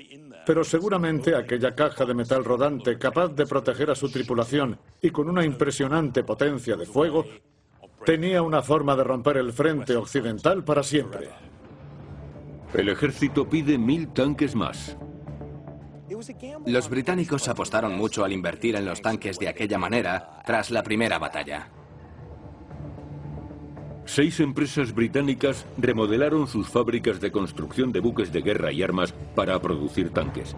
pero 0.44 0.64
seguramente 0.64 1.36
aquella 1.36 1.74
caja 1.74 2.04
de 2.04 2.14
metal 2.14 2.44
rodante 2.44 2.98
capaz 2.98 3.28
de 3.28 3.46
proteger 3.46 3.90
a 3.90 3.94
su 3.94 4.10
tripulación 4.10 4.78
y 5.00 5.10
con 5.10 5.28
una 5.28 5.44
impresionante 5.44 6.24
potencia 6.24 6.76
de 6.76 6.86
fuego 6.86 7.24
tenía 8.04 8.42
una 8.42 8.60
forma 8.60 8.96
de 8.96 9.04
romper 9.04 9.36
el 9.36 9.52
frente 9.52 9.94
occidental 9.94 10.64
para 10.64 10.82
siempre. 10.82 11.28
El 12.74 12.88
ejército 12.88 13.48
pide 13.48 13.78
mil 13.78 14.08
tanques 14.08 14.54
más. 14.54 14.96
Los 16.66 16.88
británicos 16.88 17.48
apostaron 17.48 17.96
mucho 17.96 18.24
al 18.24 18.32
invertir 18.32 18.76
en 18.76 18.84
los 18.84 19.00
tanques 19.02 19.38
de 19.38 19.48
aquella 19.48 19.78
manera 19.78 20.40
tras 20.44 20.70
la 20.70 20.82
primera 20.82 21.18
batalla. 21.18 21.68
Seis 24.04 24.40
empresas 24.40 24.94
británicas 24.94 25.66
remodelaron 25.78 26.46
sus 26.46 26.68
fábricas 26.68 27.20
de 27.20 27.30
construcción 27.30 27.92
de 27.92 28.00
buques 28.00 28.32
de 28.32 28.42
guerra 28.42 28.72
y 28.72 28.82
armas 28.82 29.14
para 29.34 29.60
producir 29.60 30.10
tanques. 30.10 30.56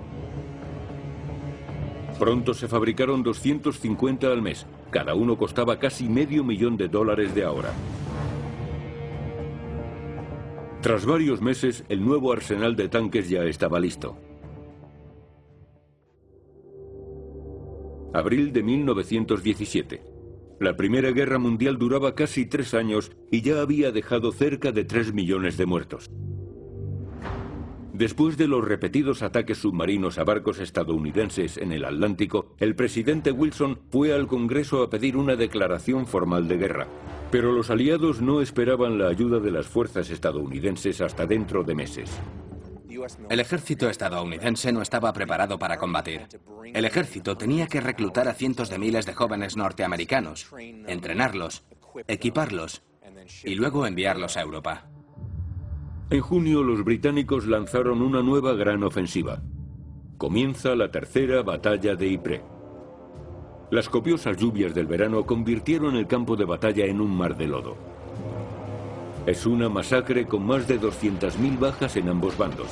Pronto 2.19 2.55
se 2.55 2.69
fabricaron 2.69 3.23
250 3.23 4.27
al 4.27 4.43
mes. 4.43 4.67
Cada 4.91 5.15
uno 5.15 5.37
costaba 5.37 5.79
casi 5.79 6.09
medio 6.09 6.45
millón 6.45 6.77
de 6.77 6.89
dólares 6.89 7.35
de 7.35 7.45
ahora. 7.45 7.73
Tras 10.83 11.07
varios 11.07 11.41
meses, 11.41 11.85
el 11.89 12.05
nuevo 12.05 12.33
arsenal 12.33 12.75
de 12.75 12.89
tanques 12.89 13.29
ya 13.29 13.45
estaba 13.45 13.79
listo. 13.79 14.19
Abril 18.13 18.53
de 18.53 18.65
1917. 18.65 20.03
La 20.59 20.77
Primera 20.77 21.13
Guerra 21.13 21.39
Mundial 21.39 21.79
duraba 21.79 22.17
casi 22.17 22.47
tres 22.47 22.75
años 22.75 23.13
y 23.31 23.43
ya 23.43 23.61
había 23.61 23.93
dejado 23.93 24.33
cerca 24.33 24.73
de 24.73 24.85
tres 24.85 25.15
millones 25.15 25.57
de 25.57 25.67
muertos. 25.67 26.11
Después 27.93 28.37
de 28.37 28.49
los 28.49 28.65
repetidos 28.65 29.23
ataques 29.23 29.59
submarinos 29.59 30.19
a 30.19 30.25
barcos 30.25 30.59
estadounidenses 30.59 31.59
en 31.59 31.71
el 31.71 31.85
Atlántico, 31.85 32.57
el 32.59 32.75
presidente 32.75 33.31
Wilson 33.31 33.79
fue 33.89 34.13
al 34.13 34.27
Congreso 34.27 34.83
a 34.83 34.91
pedir 34.91 35.17
una 35.17 35.37
declaración 35.37 36.07
formal 36.07 36.49
de 36.49 36.57
guerra. 36.57 36.89
Pero 37.33 37.51
los 37.51 37.71
aliados 37.71 38.21
no 38.21 38.43
esperaban 38.43 38.99
la 38.99 39.09
ayuda 39.09 39.41
de 39.41 39.51
las 39.51 39.67
fuerzas 39.67 40.11
estadounidenses 40.11 41.01
hasta 41.01 41.27
dentro 41.27 41.65
de 41.65 41.75
meses. 41.75 42.11
El 43.31 43.41
ejército 43.41 43.89
estadounidense 43.89 44.71
no 44.71 44.83
estaba 44.83 45.15
preparado 45.15 45.59
para 45.59 45.79
combatir. 45.79 46.29
El 46.75 46.85
ejército 46.85 47.35
tenía 47.39 47.67
que 47.69 47.81
reclutar 47.81 48.29
a 48.29 48.35
cientos 48.35 48.69
de 48.69 48.79
miles 48.79 49.07
de 49.07 49.15
jóvenes 49.15 49.57
norteamericanos, 49.57 50.53
entrenarlos, 50.87 51.65
equiparlos 52.07 52.83
y 53.45 53.55
luego 53.55 53.87
enviarlos 53.87 54.37
a 54.37 54.43
Europa. 54.43 54.91
En 56.11 56.21
junio 56.21 56.63
los 56.63 56.85
británicos 56.85 57.47
lanzaron 57.47 58.03
una 58.03 58.23
nueva 58.23 58.53
gran 58.53 58.85
ofensiva. 58.85 59.41
Comienza 60.19 60.77
la 60.77 60.91
tercera 60.91 61.43
batalla 61.43 61.97
de 61.97 62.09
Ypres. 62.09 62.43
Las 63.73 63.89
copiosas 63.89 64.37
lluvias 64.37 64.75
del 64.75 64.85
verano 64.85 65.25
convirtieron 65.25 65.97
el 65.97 66.07
campo 66.07 66.37
de 66.37 66.45
batalla 66.45 66.85
en 66.85 67.01
un 67.01 67.11
mar 67.11 67.35
de 67.39 67.47
lodo. 67.47 67.75
Es 69.25 69.47
una 69.47 69.71
masacre 69.71 70.27
con 70.27 70.45
más 70.45 70.69
de 70.69 70.79
200.000 70.79 71.59
bajas 71.59 71.97
en 71.97 72.11
ambos 72.11 72.37
bandos. 72.37 72.67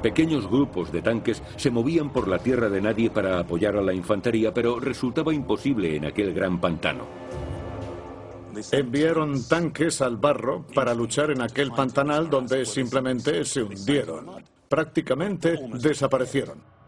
Pequeños 0.00 0.48
grupos 0.48 0.92
de 0.92 1.02
tanques 1.02 1.42
se 1.56 1.72
movían 1.72 2.12
por 2.12 2.28
la 2.28 2.38
tierra 2.38 2.68
de 2.68 2.80
nadie 2.80 3.10
para 3.10 3.40
apoyar 3.40 3.74
a 3.74 3.82
la 3.82 3.92
infantería, 3.92 4.54
pero 4.54 4.78
resultaba 4.78 5.34
imposible 5.34 5.96
en 5.96 6.04
aquel 6.04 6.32
gran 6.34 6.60
pantano. 6.60 7.06
Enviaron 8.70 9.42
tanques 9.48 10.00
al 10.02 10.18
barro 10.18 10.66
para 10.72 10.94
luchar 10.94 11.32
en 11.32 11.42
aquel 11.42 11.72
pantanal 11.72 12.30
donde 12.30 12.64
simplemente 12.64 13.44
se 13.44 13.64
hundieron. 13.64 14.44
Prácticamente 14.68 15.58
desaparecieron. 15.80 16.79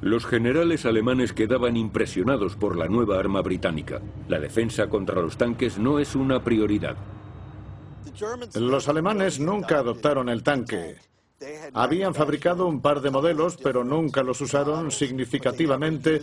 Los 0.00 0.26
generales 0.26 0.84
alemanes 0.84 1.32
quedaban 1.32 1.76
impresionados 1.76 2.56
por 2.56 2.76
la 2.76 2.86
nueva 2.86 3.18
arma 3.18 3.40
británica. 3.40 4.00
La 4.28 4.38
defensa 4.38 4.88
contra 4.88 5.22
los 5.22 5.36
tanques 5.36 5.78
no 5.78 5.98
es 5.98 6.14
una 6.14 6.42
prioridad. 6.42 6.96
Los 8.54 8.88
alemanes 8.88 9.40
nunca 9.40 9.78
adoptaron 9.78 10.28
el 10.28 10.42
tanque. 10.42 10.96
Habían 11.74 12.14
fabricado 12.14 12.66
un 12.66 12.80
par 12.80 13.00
de 13.00 13.10
modelos, 13.10 13.58
pero 13.62 13.84
nunca 13.84 14.22
los 14.22 14.40
usaron 14.40 14.90
significativamente 14.90 16.22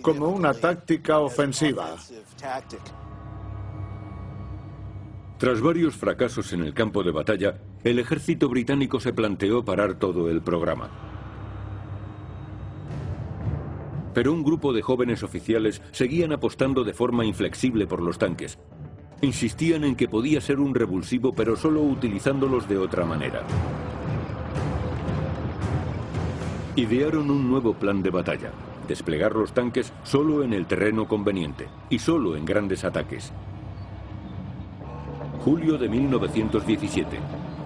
como 0.00 0.28
una 0.28 0.52
táctica 0.52 1.20
ofensiva. 1.20 1.96
Tras 5.38 5.60
varios 5.60 5.96
fracasos 5.96 6.52
en 6.52 6.62
el 6.62 6.72
campo 6.72 7.02
de 7.02 7.10
batalla, 7.10 7.58
el 7.82 7.98
ejército 7.98 8.48
británico 8.48 9.00
se 9.00 9.12
planteó 9.12 9.64
parar 9.64 9.94
todo 9.94 10.30
el 10.30 10.40
programa. 10.40 11.11
Pero 14.14 14.32
un 14.32 14.42
grupo 14.42 14.72
de 14.72 14.82
jóvenes 14.82 15.22
oficiales 15.22 15.80
seguían 15.92 16.32
apostando 16.32 16.84
de 16.84 16.92
forma 16.92 17.24
inflexible 17.24 17.86
por 17.86 18.02
los 18.02 18.18
tanques. 18.18 18.58
Insistían 19.22 19.84
en 19.84 19.94
que 19.94 20.08
podía 20.08 20.40
ser 20.40 20.58
un 20.58 20.74
revulsivo, 20.74 21.32
pero 21.32 21.56
solo 21.56 21.82
utilizándolos 21.82 22.68
de 22.68 22.78
otra 22.78 23.04
manera. 23.04 23.42
Idearon 26.74 27.30
un 27.30 27.50
nuevo 27.50 27.74
plan 27.74 28.02
de 28.02 28.10
batalla, 28.10 28.50
desplegar 28.88 29.34
los 29.36 29.52
tanques 29.52 29.92
solo 30.02 30.42
en 30.42 30.52
el 30.52 30.66
terreno 30.66 31.06
conveniente 31.06 31.68
y 31.88 31.98
solo 31.98 32.36
en 32.36 32.44
grandes 32.44 32.84
ataques. 32.84 33.32
Julio 35.44 35.76
de 35.76 35.88
1917. 35.88 37.18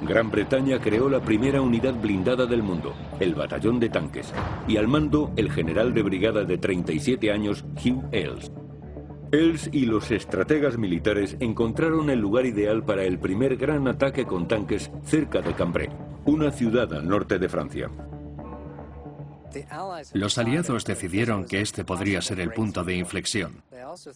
Gran 0.06 0.30
Bretaña 0.30 0.78
creó 0.78 1.08
la 1.08 1.20
primera 1.20 1.60
unidad 1.60 1.94
blindada 1.94 2.46
del 2.46 2.62
mundo, 2.62 2.94
el 3.18 3.34
Batallón 3.34 3.80
de 3.80 3.88
Tanques, 3.88 4.32
y 4.68 4.76
al 4.76 4.86
mando 4.86 5.32
el 5.36 5.50
general 5.50 5.92
de 5.92 6.02
brigada 6.02 6.44
de 6.44 6.58
37 6.58 7.32
años, 7.32 7.64
Hugh 7.84 8.04
Ailes. 8.12 8.52
Ailes 9.32 9.68
y 9.72 9.86
los 9.86 10.10
estrategas 10.12 10.78
militares 10.78 11.36
encontraron 11.40 12.10
el 12.10 12.20
lugar 12.20 12.46
ideal 12.46 12.84
para 12.84 13.04
el 13.04 13.18
primer 13.18 13.56
gran 13.56 13.88
ataque 13.88 14.24
con 14.24 14.46
tanques 14.46 14.90
cerca 15.02 15.40
de 15.42 15.52
Cambrai, 15.52 15.88
una 16.24 16.52
ciudad 16.52 16.92
al 16.94 17.08
norte 17.08 17.38
de 17.38 17.48
Francia. 17.48 17.90
Los 20.12 20.38
aliados 20.38 20.84
decidieron 20.84 21.44
que 21.44 21.60
este 21.60 21.84
podría 21.84 22.20
ser 22.22 22.40
el 22.40 22.52
punto 22.52 22.84
de 22.84 22.96
inflexión. 22.96 23.62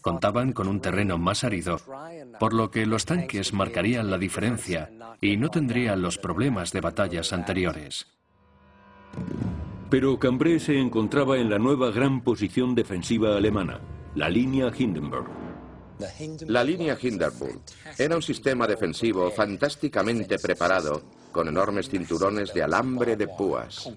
Contaban 0.01 0.53
con 0.53 0.69
un 0.69 0.81
terreno 0.81 1.19
más 1.19 1.45
árido, 1.45 1.79
por 2.39 2.53
lo 2.53 2.71
que 2.71 2.87
los 2.87 3.05
tanques 3.05 3.53
marcarían 3.53 4.11
la 4.11 4.19
diferencia 4.19 4.91
y 5.21 5.37
no 5.37 5.51
tendrían 5.51 6.03
los 6.03 6.19
problemas 6.19 6.73
de 6.73 6.81
batallas 6.81 7.33
anteriores. 7.33 8.07
Pero 9.91 10.19
Cambrai 10.19 10.61
se 10.61 10.79
encontraba 10.79 11.39
en 11.39 11.51
la 11.51 11.59
nueva 11.59 11.91
gran 11.91 12.23
posición 12.23 12.75
defensiva 12.75 13.37
alemana, 13.37 13.81
la 14.15 14.29
línea 14.29 14.71
Hindenburg. 14.77 15.29
La 16.47 16.65
línea 16.65 16.97
Hindenburg 17.01 17.61
era 17.99 18.17
un 18.17 18.23
sistema 18.23 18.67
defensivo 18.67 19.31
fantásticamente 19.31 20.39
preparado, 20.39 21.03
con 21.33 21.49
enormes 21.49 21.89
cinturones 21.89 22.55
de 22.55 22.63
alambre 22.63 23.17
de 23.17 23.29
púas. 23.29 23.93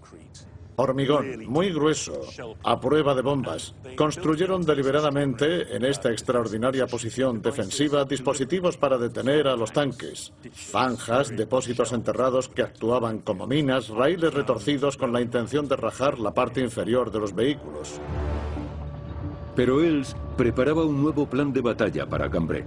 Hormigón, 0.76 1.46
muy 1.46 1.72
grueso, 1.72 2.22
a 2.64 2.80
prueba 2.80 3.14
de 3.14 3.22
bombas. 3.22 3.76
Construyeron 3.96 4.66
deliberadamente 4.66 5.76
en 5.76 5.86
esta 5.86 6.12
extraordinaria 6.12 6.88
posición 6.88 7.42
defensiva 7.42 8.06
dispositivos 8.06 8.78
para 8.78 8.98
detener 8.98 9.48
a 9.48 9.56
los 9.56 9.72
tanques. 9.72 10.34
Zanjas, 10.54 11.30
depósitos 11.30 11.92
enterrados 11.94 12.50
que 12.50 12.64
actuaban 12.64 13.20
como 13.20 13.48
minas, 13.48 13.90
raíles 13.90 14.34
retorcidos 14.34 14.98
con 14.98 15.14
la 15.14 15.22
intención 15.22 15.68
de 15.68 15.76
rajar 15.76 16.20
la 16.20 16.34
parte 16.34 16.62
inferior 16.62 17.12
de 17.12 17.20
los 17.20 17.36
vehículos. 17.36 18.00
Pero 19.56 19.84
Ells 19.84 20.16
preparaba 20.36 20.84
un 20.84 21.02
nuevo 21.02 21.28
plan 21.28 21.54
de 21.54 21.62
batalla 21.62 22.08
para 22.08 22.30
Cambrai. 22.30 22.66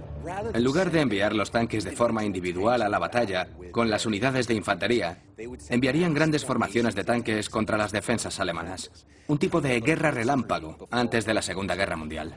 En 0.53 0.63
lugar 0.63 0.89
de 0.89 1.01
enviar 1.01 1.35
los 1.35 1.51
tanques 1.51 1.83
de 1.83 1.91
forma 1.91 2.23
individual 2.23 2.81
a 2.81 2.89
la 2.89 2.99
batalla 2.99 3.49
con 3.71 3.89
las 3.89 4.05
unidades 4.05 4.47
de 4.47 4.53
infantería, 4.53 5.23
enviarían 5.69 6.13
grandes 6.13 6.45
formaciones 6.45 6.95
de 6.95 7.03
tanques 7.03 7.49
contra 7.49 7.77
las 7.77 7.91
defensas 7.91 8.39
alemanas. 8.39 8.91
Un 9.27 9.37
tipo 9.37 9.59
de 9.59 9.81
guerra 9.81 10.11
relámpago 10.11 10.87
antes 10.89 11.25
de 11.25 11.33
la 11.33 11.41
Segunda 11.41 11.75
Guerra 11.75 11.97
Mundial. 11.97 12.35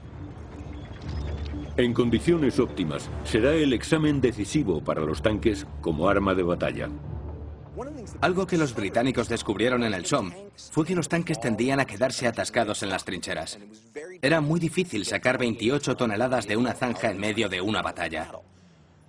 En 1.76 1.94
condiciones 1.94 2.58
óptimas, 2.58 3.08
será 3.24 3.54
el 3.54 3.72
examen 3.72 4.20
decisivo 4.20 4.82
para 4.82 5.02
los 5.02 5.22
tanques 5.22 5.66
como 5.80 6.08
arma 6.08 6.34
de 6.34 6.42
batalla. 6.42 6.90
Algo 8.21 8.47
que 8.47 8.59
los 8.59 8.75
británicos 8.75 9.29
descubrieron 9.29 9.85
en 9.85 9.95
el 9.95 10.07
Somme 10.07 10.35
fue 10.71 10.85
que 10.85 10.95
los 10.95 11.09
tanques 11.09 11.40
tendían 11.40 11.81
a 11.81 11.87
quedarse 11.87 12.27
atascados 12.27 12.83
en 12.83 12.90
las 12.90 13.05
trincheras. 13.05 13.59
Era 14.23 14.40
muy 14.40 14.61
difícil 14.61 15.05
sacar 15.07 15.38
28 15.38 15.97
toneladas 15.97 16.47
de 16.47 16.57
una 16.57 16.75
zanja 16.75 17.11
en 17.11 17.19
medio 17.19 17.49
de 17.49 17.61
una 17.61 17.83
batalla. 17.83 18.31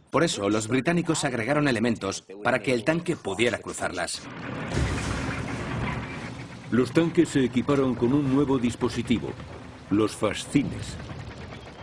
Por 0.09 0.23
eso, 0.23 0.49
los 0.49 0.67
británicos 0.67 1.23
agregaron 1.23 1.67
elementos 1.67 2.25
para 2.43 2.59
que 2.59 2.73
el 2.73 2.83
tanque 2.83 3.15
pudiera 3.15 3.59
cruzarlas. 3.59 4.21
Los 6.69 6.91
tanques 6.91 7.29
se 7.29 7.43
equiparon 7.43 7.95
con 7.95 8.13
un 8.13 8.33
nuevo 8.33 8.57
dispositivo, 8.57 9.29
los 9.89 10.15
fascines. 10.15 10.95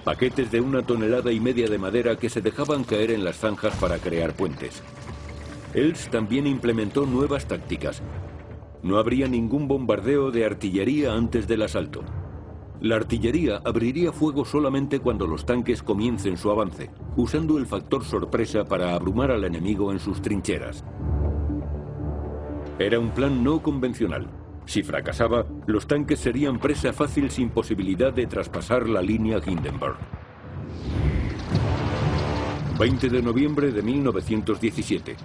Paquetes 0.05 0.51
de 0.51 0.61
una 0.61 0.83
tonelada 0.83 1.31
y 1.33 1.41
media 1.41 1.69
de 1.69 1.79
madera 1.79 2.17
que 2.17 2.31
se 2.31 2.41
dejaban 2.41 2.85
caer 2.85 3.11
en 3.11 3.25
las 3.25 3.37
zanjas 3.37 3.75
para 3.77 3.99
crear 3.99 4.33
puentes. 4.35 4.83
Els 5.75 6.09
también 6.09 6.47
implementó 6.47 7.05
nuevas 7.05 7.47
tácticas. 7.47 8.03
No 8.83 8.97
habría 8.97 9.29
ningún 9.29 9.69
bombardeo 9.69 10.31
de 10.31 10.47
artillería 10.47 11.13
antes 11.13 11.47
del 11.47 11.63
asalto. 11.63 12.03
La 12.81 12.97
artillería 12.97 13.61
abriría 13.65 14.13
fuego 14.13 14.45
solamente 14.45 15.01
cuando 15.01 15.27
los 15.27 15.45
tanques 15.45 15.83
comiencen 15.83 16.37
su 16.37 16.51
avance, 16.51 16.91
usando 17.17 17.59
el 17.59 17.67
factor 17.67 18.05
sorpresa 18.05 18.65
para 18.65 18.95
abrumar 18.95 19.31
al 19.31 19.45
enemigo 19.45 19.93
en 19.93 19.99
sus 19.99 20.23
trincheras. 20.23 20.85
Era 22.79 22.99
un 22.99 23.11
plan 23.11 23.43
no 23.43 23.61
convencional. 23.61 24.29
Si 24.65 24.83
fracasaba, 24.83 25.45
los 25.67 25.87
tanques 25.87 26.21
serían 26.21 26.61
presa 26.61 26.93
fácil 26.93 27.31
sin 27.31 27.51
posibilidad 27.51 28.13
de 28.13 28.27
traspasar 28.27 28.89
la 28.89 29.03
línea 29.03 29.41
Hindenburg. 29.45 29.97
20 32.79 33.09
de 33.09 33.23
noviembre 33.23 33.73
de 33.73 33.83
1917. 33.83 35.17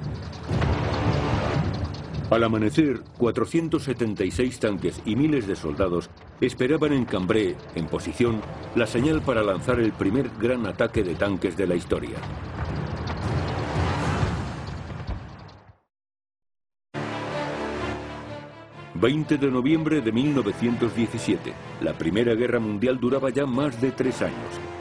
Al 2.31 2.43
amanecer, 2.43 3.01
476 3.19 4.59
tanques 4.59 5.01
y 5.05 5.15
miles 5.15 5.45
de 5.45 5.55
soldados 5.55 6.09
esperaban 6.41 6.93
en 6.93 7.05
Cambrai, 7.05 7.55
en 7.75 7.85
posición, 7.85 8.41
la 8.75 8.87
señal 8.87 9.21
para 9.21 9.43
lanzar 9.43 9.79
el 9.79 9.91
primer 9.91 10.31
gran 10.39 10.65
ataque 10.65 11.03
de 11.03 11.13
tanques 11.13 11.55
de 11.55 11.67
la 11.67 11.75
historia. 11.75 12.17
...20 18.95 19.37
de 19.37 19.51
noviembre 19.51 19.99
de 19.99 20.13
1917... 20.13 21.53
...la 21.81 21.91
Primera 21.97 22.35
Guerra 22.35 22.61
Mundial 22.61 23.01
duraba 23.01 23.31
ya 23.31 23.45
más 23.45 23.81
de 23.81 23.91
tres 23.91 24.21
años... 24.21 24.72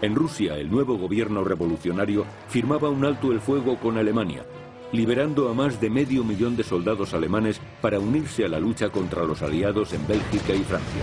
En 0.00 0.14
Rusia, 0.14 0.56
el 0.56 0.70
nuevo 0.70 0.96
gobierno 0.96 1.42
revolucionario 1.42 2.24
firmaba 2.48 2.88
un 2.88 3.04
alto 3.04 3.32
el 3.32 3.40
fuego 3.40 3.76
con 3.80 3.98
Alemania, 3.98 4.44
liberando 4.92 5.48
a 5.48 5.54
más 5.54 5.80
de 5.80 5.90
medio 5.90 6.22
millón 6.22 6.56
de 6.56 6.62
soldados 6.62 7.14
alemanes 7.14 7.60
para 7.80 7.98
unirse 7.98 8.44
a 8.44 8.48
la 8.48 8.60
lucha 8.60 8.90
contra 8.90 9.24
los 9.24 9.42
aliados 9.42 9.92
en 9.92 10.06
Bélgica 10.06 10.54
y 10.54 10.62
Francia. 10.62 11.02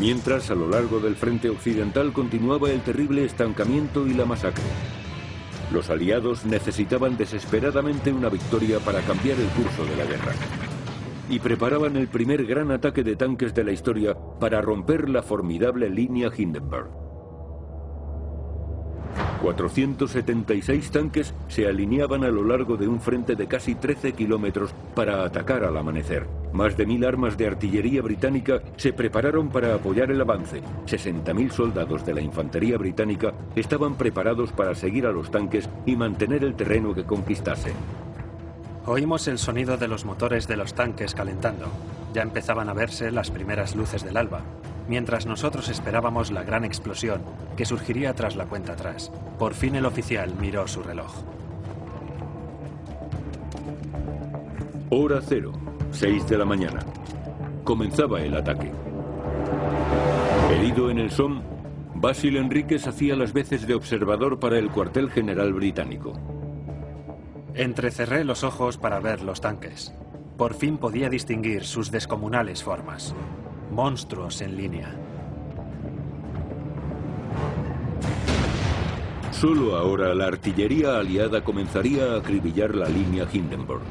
Mientras, 0.00 0.50
a 0.50 0.54
lo 0.54 0.68
largo 0.68 0.98
del 0.98 1.16
frente 1.16 1.50
occidental 1.50 2.14
continuaba 2.14 2.70
el 2.70 2.80
terrible 2.80 3.24
estancamiento 3.24 4.06
y 4.06 4.14
la 4.14 4.24
masacre. 4.24 4.64
Los 5.72 5.90
aliados 5.90 6.46
necesitaban 6.46 7.18
desesperadamente 7.18 8.10
una 8.10 8.30
victoria 8.30 8.78
para 8.78 9.00
cambiar 9.02 9.38
el 9.38 9.48
curso 9.48 9.84
de 9.84 9.96
la 9.96 10.04
guerra. 10.04 10.32
Y 11.28 11.40
preparaban 11.40 11.96
el 11.96 12.08
primer 12.08 12.44
gran 12.46 12.70
ataque 12.70 13.02
de 13.02 13.16
tanques 13.16 13.52
de 13.54 13.64
la 13.64 13.72
historia 13.72 14.16
para 14.38 14.60
romper 14.60 15.08
la 15.08 15.22
formidable 15.22 15.90
línea 15.90 16.30
Hindenburg. 16.36 16.88
476 19.42 20.90
tanques 20.90 21.34
se 21.48 21.66
alineaban 21.66 22.24
a 22.24 22.28
lo 22.28 22.44
largo 22.44 22.76
de 22.76 22.88
un 22.88 23.00
frente 23.00 23.36
de 23.36 23.46
casi 23.46 23.74
13 23.74 24.12
kilómetros 24.12 24.74
para 24.94 25.24
atacar 25.24 25.64
al 25.64 25.76
amanecer. 25.76 26.26
Más 26.52 26.76
de 26.76 26.86
mil 26.86 27.04
armas 27.04 27.36
de 27.36 27.46
artillería 27.46 28.02
británica 28.02 28.62
se 28.76 28.92
prepararon 28.92 29.48
para 29.48 29.74
apoyar 29.74 30.10
el 30.10 30.20
avance. 30.20 30.62
60.000 30.86 31.50
soldados 31.50 32.06
de 32.06 32.14
la 32.14 32.20
infantería 32.22 32.78
británica 32.78 33.34
estaban 33.54 33.96
preparados 33.96 34.52
para 34.52 34.74
seguir 34.74 35.06
a 35.06 35.12
los 35.12 35.30
tanques 35.30 35.68
y 35.84 35.96
mantener 35.96 36.44
el 36.44 36.54
terreno 36.54 36.94
que 36.94 37.04
conquistase. 37.04 37.72
Oímos 38.86 39.28
el 39.28 39.38
sonido 39.38 39.76
de 39.76 39.88
los 39.88 40.04
motores 40.04 40.46
de 40.48 40.56
los 40.56 40.74
tanques 40.74 41.14
calentando. 41.14 41.66
Ya 42.14 42.22
empezaban 42.22 42.68
a 42.68 42.74
verse 42.74 43.10
las 43.10 43.30
primeras 43.30 43.74
luces 43.74 44.04
del 44.04 44.16
alba 44.16 44.42
mientras 44.88 45.26
nosotros 45.26 45.68
esperábamos 45.68 46.30
la 46.30 46.42
gran 46.42 46.64
explosión 46.64 47.22
que 47.56 47.64
surgiría 47.64 48.14
tras 48.14 48.36
la 48.36 48.46
cuenta 48.46 48.72
atrás. 48.72 49.10
Por 49.38 49.54
fin 49.54 49.74
el 49.74 49.86
oficial 49.86 50.34
miró 50.40 50.66
su 50.68 50.82
reloj. 50.82 51.12
Hora 54.90 55.20
cero, 55.20 55.52
6 55.90 56.28
de 56.28 56.38
la 56.38 56.44
mañana. 56.44 56.80
Comenzaba 57.64 58.20
el 58.20 58.36
ataque. 58.36 58.70
Herido 60.52 60.90
en 60.90 60.98
el 60.98 61.10
Somme, 61.10 61.42
Basil 61.94 62.36
Enríquez 62.36 62.86
hacía 62.86 63.16
las 63.16 63.32
veces 63.32 63.66
de 63.66 63.74
observador 63.74 64.38
para 64.38 64.58
el 64.58 64.70
cuartel 64.70 65.10
general 65.10 65.52
británico. 65.52 66.35
Entrecerré 67.56 68.22
los 68.22 68.44
ojos 68.44 68.76
para 68.76 69.00
ver 69.00 69.22
los 69.22 69.40
tanques. 69.40 69.92
Por 70.36 70.52
fin 70.52 70.76
podía 70.76 71.08
distinguir 71.08 71.64
sus 71.64 71.90
descomunales 71.90 72.62
formas 72.62 73.14
monstruos 73.70 74.40
en 74.40 74.56
línea. 74.56 74.94
Solo 79.32 79.76
ahora 79.76 80.14
la 80.14 80.26
artillería 80.26 80.98
aliada 80.98 81.44
comenzaría 81.44 82.12
a 82.12 82.18
acribillar 82.18 82.74
la 82.74 82.88
línea 82.88 83.26
Hindenburg. 83.30 83.82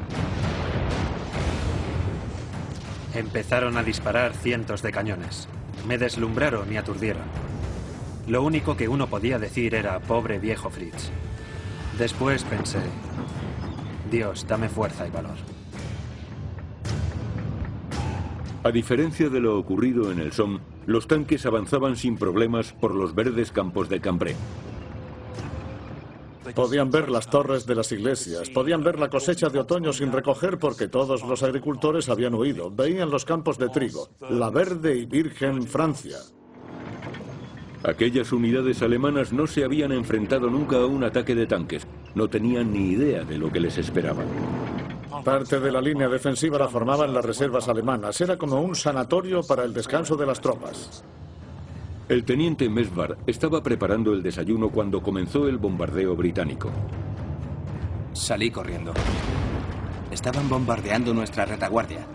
Empezaron 3.14 3.76
a 3.76 3.82
disparar 3.82 4.32
cientos 4.32 4.82
de 4.82 4.92
cañones. 4.92 5.48
Me 5.86 5.98
deslumbraron 5.98 6.72
y 6.72 6.76
aturdieron. 6.76 7.22
Lo 8.26 8.42
único 8.42 8.76
que 8.76 8.88
uno 8.88 9.06
podía 9.06 9.38
decir 9.38 9.74
era, 9.74 10.00
pobre 10.00 10.38
viejo 10.38 10.68
Fritz. 10.68 11.10
Después 11.96 12.42
pensé, 12.44 12.80
Dios, 14.10 14.46
dame 14.48 14.68
fuerza 14.68 15.06
y 15.06 15.10
valor. 15.10 15.36
A 18.62 18.70
diferencia 18.70 19.28
de 19.28 19.40
lo 19.40 19.58
ocurrido 19.58 20.10
en 20.10 20.18
el 20.18 20.32
Somme, 20.32 20.58
los 20.86 21.06
tanques 21.06 21.46
avanzaban 21.46 21.96
sin 21.96 22.16
problemas 22.16 22.72
por 22.72 22.94
los 22.94 23.14
verdes 23.14 23.52
campos 23.52 23.88
de 23.88 24.00
Cambrai. 24.00 24.34
Podían 26.54 26.90
ver 26.90 27.10
las 27.10 27.28
torres 27.28 27.66
de 27.66 27.74
las 27.74 27.92
iglesias, 27.92 28.50
podían 28.50 28.82
ver 28.82 28.98
la 28.98 29.10
cosecha 29.10 29.50
de 29.50 29.58
otoño 29.58 29.92
sin 29.92 30.10
recoger 30.10 30.58
porque 30.58 30.88
todos 30.88 31.22
los 31.22 31.42
agricultores 31.42 32.08
habían 32.08 32.34
huido. 32.34 32.70
Veían 32.70 33.10
los 33.10 33.24
campos 33.24 33.58
de 33.58 33.68
trigo, 33.68 34.08
la 34.30 34.50
verde 34.50 34.96
y 34.96 35.06
virgen 35.06 35.64
Francia. 35.64 36.18
Aquellas 37.84 38.32
unidades 38.32 38.82
alemanas 38.82 39.32
no 39.32 39.46
se 39.46 39.64
habían 39.64 39.92
enfrentado 39.92 40.50
nunca 40.50 40.78
a 40.78 40.86
un 40.86 41.04
ataque 41.04 41.34
de 41.34 41.46
tanques. 41.46 41.86
No 42.16 42.28
tenían 42.28 42.72
ni 42.72 42.92
idea 42.92 43.24
de 43.24 43.36
lo 43.36 43.52
que 43.52 43.60
les 43.60 43.76
esperaba. 43.76 44.24
Parte 45.22 45.60
de 45.60 45.70
la 45.70 45.82
línea 45.82 46.08
defensiva 46.08 46.58
la 46.58 46.66
formaban 46.66 47.12
las 47.12 47.22
reservas 47.22 47.68
alemanas. 47.68 48.18
Era 48.22 48.38
como 48.38 48.58
un 48.62 48.74
sanatorio 48.74 49.42
para 49.42 49.64
el 49.64 49.74
descanso 49.74 50.16
de 50.16 50.24
las 50.24 50.40
tropas. 50.40 51.04
El 52.08 52.24
teniente 52.24 52.70
Mesvar 52.70 53.18
estaba 53.26 53.62
preparando 53.62 54.14
el 54.14 54.22
desayuno 54.22 54.70
cuando 54.70 55.02
comenzó 55.02 55.46
el 55.46 55.58
bombardeo 55.58 56.16
británico. 56.16 56.70
Salí 58.14 58.50
corriendo. 58.50 58.94
Estaban 60.10 60.48
bombardeando 60.48 61.12
nuestra 61.12 61.44
retaguardia. 61.44 62.06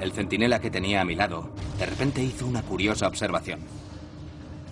El 0.00 0.10
centinela 0.10 0.60
que 0.60 0.72
tenía 0.72 1.00
a 1.00 1.04
mi 1.04 1.14
lado, 1.14 1.50
de 1.78 1.86
repente 1.86 2.20
hizo 2.20 2.48
una 2.48 2.62
curiosa 2.62 3.06
observación. 3.06 3.60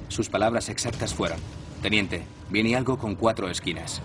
Sus 0.09 0.29
palabras 0.29 0.69
exactas 0.69 1.15
fueron, 1.15 1.39
Teniente, 1.83 2.23
viene 2.49 2.77
algo 2.77 2.97
con 2.97 3.17
cuatro 3.17 3.49
esquinas. 3.49 4.01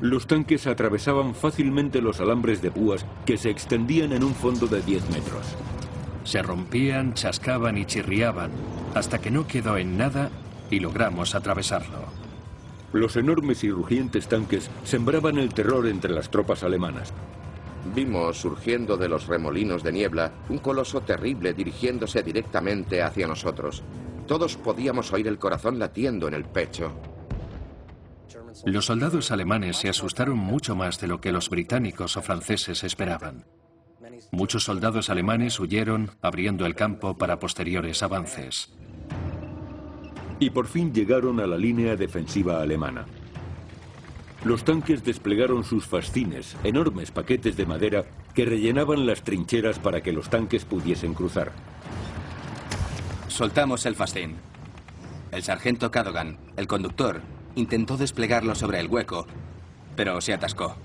Los 0.00 0.26
tanques 0.26 0.66
atravesaban 0.66 1.34
fácilmente 1.34 2.00
los 2.00 2.20
alambres 2.20 2.62
de 2.62 2.70
púas 2.70 3.04
que 3.26 3.36
se 3.36 3.50
extendían 3.50 4.12
en 4.12 4.24
un 4.24 4.34
fondo 4.34 4.66
de 4.66 4.80
10 4.80 5.10
metros. 5.10 5.42
Se 6.24 6.42
rompían, 6.42 7.12
chascaban 7.12 7.76
y 7.76 7.84
chirriaban, 7.84 8.50
hasta 8.94 9.18
que 9.18 9.30
no 9.30 9.46
quedó 9.46 9.76
en 9.76 9.98
nada 9.98 10.30
y 10.70 10.80
logramos 10.80 11.34
atravesarlo. 11.34 11.98
Los 12.92 13.16
enormes 13.16 13.62
y 13.62 13.70
rugientes 13.70 14.26
tanques 14.26 14.70
sembraban 14.84 15.38
el 15.38 15.52
terror 15.52 15.86
entre 15.86 16.12
las 16.12 16.30
tropas 16.30 16.62
alemanas. 16.62 17.12
Vimos 17.94 18.38
surgiendo 18.38 18.96
de 18.96 19.08
los 19.08 19.26
remolinos 19.26 19.82
de 19.82 19.92
niebla 19.92 20.32
un 20.48 20.58
coloso 20.58 21.02
terrible 21.02 21.52
dirigiéndose 21.52 22.22
directamente 22.22 23.02
hacia 23.02 23.26
nosotros. 23.26 23.82
Todos 24.26 24.56
podíamos 24.56 25.12
oír 25.12 25.28
el 25.28 25.38
corazón 25.38 25.78
latiendo 25.78 26.26
en 26.26 26.34
el 26.34 26.44
pecho. 26.44 26.92
Los 28.64 28.86
soldados 28.86 29.30
alemanes 29.30 29.78
se 29.78 29.88
asustaron 29.88 30.38
mucho 30.38 30.76
más 30.76 31.00
de 31.00 31.06
lo 31.06 31.20
que 31.20 31.32
los 31.32 31.48
británicos 31.48 32.16
o 32.16 32.22
franceses 32.22 32.84
esperaban. 32.84 33.46
Muchos 34.32 34.64
soldados 34.64 35.08
alemanes 35.08 35.58
huyeron, 35.58 36.10
abriendo 36.20 36.66
el 36.66 36.74
campo 36.74 37.16
para 37.16 37.38
posteriores 37.38 38.02
avances. 38.02 38.70
Y 40.38 40.50
por 40.50 40.66
fin 40.66 40.92
llegaron 40.92 41.40
a 41.40 41.46
la 41.46 41.56
línea 41.56 41.96
defensiva 41.96 42.60
alemana. 42.60 43.06
Los 44.44 44.64
tanques 44.64 45.04
desplegaron 45.04 45.64
sus 45.64 45.86
fascines, 45.86 46.56
enormes 46.64 47.10
paquetes 47.10 47.56
de 47.56 47.66
madera 47.66 48.04
que 48.34 48.44
rellenaban 48.44 49.06
las 49.06 49.22
trincheras 49.22 49.78
para 49.78 50.02
que 50.02 50.12
los 50.12 50.30
tanques 50.30 50.64
pudiesen 50.64 51.14
cruzar. 51.14 51.52
Soltamos 53.28 53.86
el 53.86 53.96
fascín. 53.96 54.36
El 55.30 55.42
sargento 55.42 55.90
Cadogan, 55.90 56.38
el 56.56 56.66
conductor, 56.66 57.20
Intentó 57.60 57.98
desplegarlo 57.98 58.54
sobre 58.54 58.80
el 58.80 58.88
hueco, 58.88 59.26
pero 59.94 60.18
se 60.22 60.32
atascó. 60.32 60.76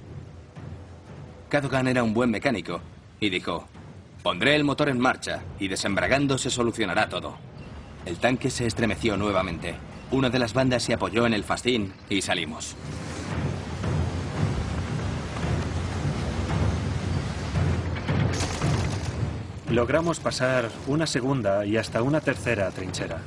Cadogan 1.48 1.88
era 1.88 2.04
un 2.04 2.14
buen 2.14 2.30
mecánico 2.30 2.82
y 3.22 3.30
dijo, 3.30 3.66
pondré 4.24 4.58
el 4.58 4.66
motor 4.66 4.90
en 4.90 5.00
marcha 5.00 5.42
y 5.58 5.70
desembragando 5.70 6.38
se 6.38 6.50
solucionará 6.50 7.08
todo. 7.08 7.38
El 8.06 8.18
tanque 8.18 8.50
se 8.50 8.66
estremeció 8.66 9.16
nuevamente. 9.16 9.76
Una 10.12 10.30
de 10.30 10.38
las 10.38 10.54
bandas 10.54 10.84
se 10.84 10.94
apoyó 10.94 11.26
en 11.26 11.34
el 11.34 11.46
fastín 11.46 11.94
y 12.10 12.22
salimos. 12.22 12.76
Logramos 19.72 20.20
pasar 20.20 20.70
una 20.88 21.08
segunda 21.08 21.66
y 21.66 21.78
hasta 21.78 22.02
una 22.02 22.20
tercera 22.20 22.70
trinchera. 22.72 23.22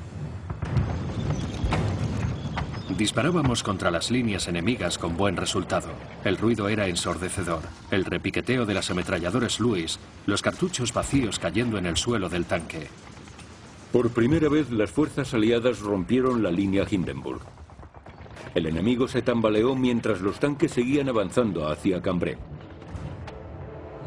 Disparábamos 2.99 3.63
contra 3.63 3.93
las 3.93 4.11
líneas 4.11 4.49
enemigas 4.49 4.99
con 4.99 5.17
buen 5.17 5.37
resultado. 5.37 5.87
El 6.25 6.37
ruido 6.37 6.69
era 6.69 6.89
ensordecedor. 6.89 7.61
El 7.93 8.05
repiqueteo 8.05 8.67
de 8.67 8.75
las 8.75 8.91
ametralladoras 8.91 9.61
Lewis, 9.61 10.01
los 10.27 10.43
cartuchos 10.43 10.93
vacíos 10.93 11.39
cayendo 11.39 11.79
en 11.79 11.87
el 11.87 11.97
suelo 11.97 12.29
del 12.29 12.45
tanque. 12.45 12.89
Por 13.93 14.11
primera 14.11 14.49
vez 14.49 14.73
las 14.73 14.91
fuerzas 14.91 15.33
aliadas 15.33 15.79
rompieron 15.79 16.43
la 16.43 16.51
línea 16.51 16.87
Hindenburg. 16.91 17.43
El 18.57 18.67
enemigo 18.67 19.07
se 19.07 19.23
tambaleó 19.23 19.77
mientras 19.77 20.21
los 20.21 20.41
tanques 20.41 20.73
seguían 20.73 21.09
avanzando 21.09 21.69
hacia 21.69 22.03
Cambrai. 22.03 22.37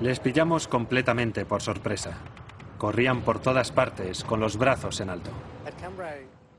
Les 0.02 0.20
pillamos 0.20 0.68
completamente 0.68 1.46
por 1.46 1.62
sorpresa. 1.62 2.18
Corrían 2.78 3.22
por 3.22 3.40
todas 3.40 3.72
partes 3.72 4.26
con 4.26 4.42
los 4.42 4.58
brazos 4.58 5.00
en 5.00 5.12
alto. 5.12 5.32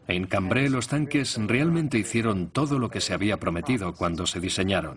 En 0.09 0.27
Cambrai 0.27 0.69
los 0.69 0.89
tanques 0.89 1.39
realmente 1.39 1.99
hicieron 1.99 2.51
todo 2.51 2.79
lo 2.79 2.91
que 2.91 3.01
se 3.01 3.15
había 3.15 3.39
prometido 3.39 3.95
cuando 3.95 4.27
se 4.27 4.41
diseñaron. 4.41 4.97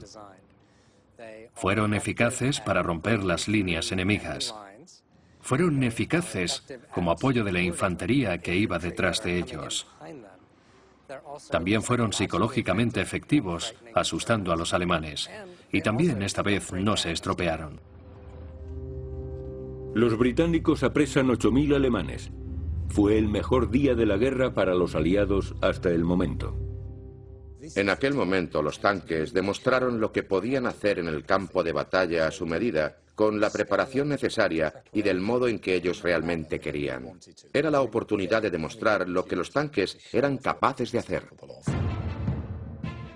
Fueron 1.53 1.93
eficaces 1.93 2.60
para 2.60 2.84
romper 2.84 3.24
las 3.24 3.47
líneas 3.47 3.91
enemigas. 3.91 4.53
Fueron 5.41 5.84
eficaces 5.84 6.64
como 6.91 7.12
apoyo 7.12 7.43
de 7.43 7.51
la 7.51 7.62
infantería 7.62 8.39
que 8.39 8.56
iba 8.56 8.80
detrás 8.80 9.24
de 9.24 9.38
ellos. 9.38 9.88
También 11.51 11.84
fueron 11.84 12.14
psicológicamente 12.14 12.99
efectivos, 12.99 13.76
asustando 13.93 14.51
a 14.51 14.56
los 14.56 14.74
alemanes. 14.74 15.30
Y 15.72 15.82
también 15.82 16.24
esta 16.24 16.41
vez 16.41 16.74
no 16.74 16.97
se 16.97 17.12
estropearon. 17.12 17.80
Los 19.93 20.18
británicos 20.18 20.84
apresan 20.84 21.28
8.000 21.28 21.76
alemanes, 21.76 22.32
fue 22.90 23.18
el 23.18 23.28
mejor 23.28 23.70
día 23.70 23.96
de 23.96 24.06
la 24.06 24.18
guerra 24.18 24.54
para 24.54 24.74
los 24.74 24.96
aliados 24.96 25.56
hasta 25.62 25.90
el 25.90 26.04
momento. 26.04 26.58
En 27.76 27.90
aquel 27.90 28.14
momento 28.14 28.62
los 28.62 28.80
tanques 28.80 29.34
demostraron 29.34 30.00
lo 30.00 30.12
que 30.12 30.24
podían 30.24 30.68
hacer 30.68 31.00
en 31.00 31.08
el 31.08 31.26
campo 31.26 31.64
de 31.64 31.72
batalla 31.72 32.28
a 32.28 32.32
su 32.32 32.46
medida, 32.46 32.98
con 33.16 33.40
la 33.40 33.50
preparación 33.50 34.10
necesaria 34.10 34.84
y 34.94 35.02
del 35.02 35.22
modo 35.22 35.48
en 35.48 35.60
que 35.60 35.76
ellos 35.76 36.04
realmente 36.04 36.60
querían. 36.60 37.20
Era 37.54 37.72
la 37.72 37.82
oportunidad 37.82 38.42
de 38.42 38.52
demostrar 38.52 39.08
lo 39.08 39.26
que 39.26 39.38
los 39.38 39.52
tanques 39.52 39.98
eran 40.14 40.38
capaces 40.38 40.92
de 40.92 41.00
hacer. 41.00 41.24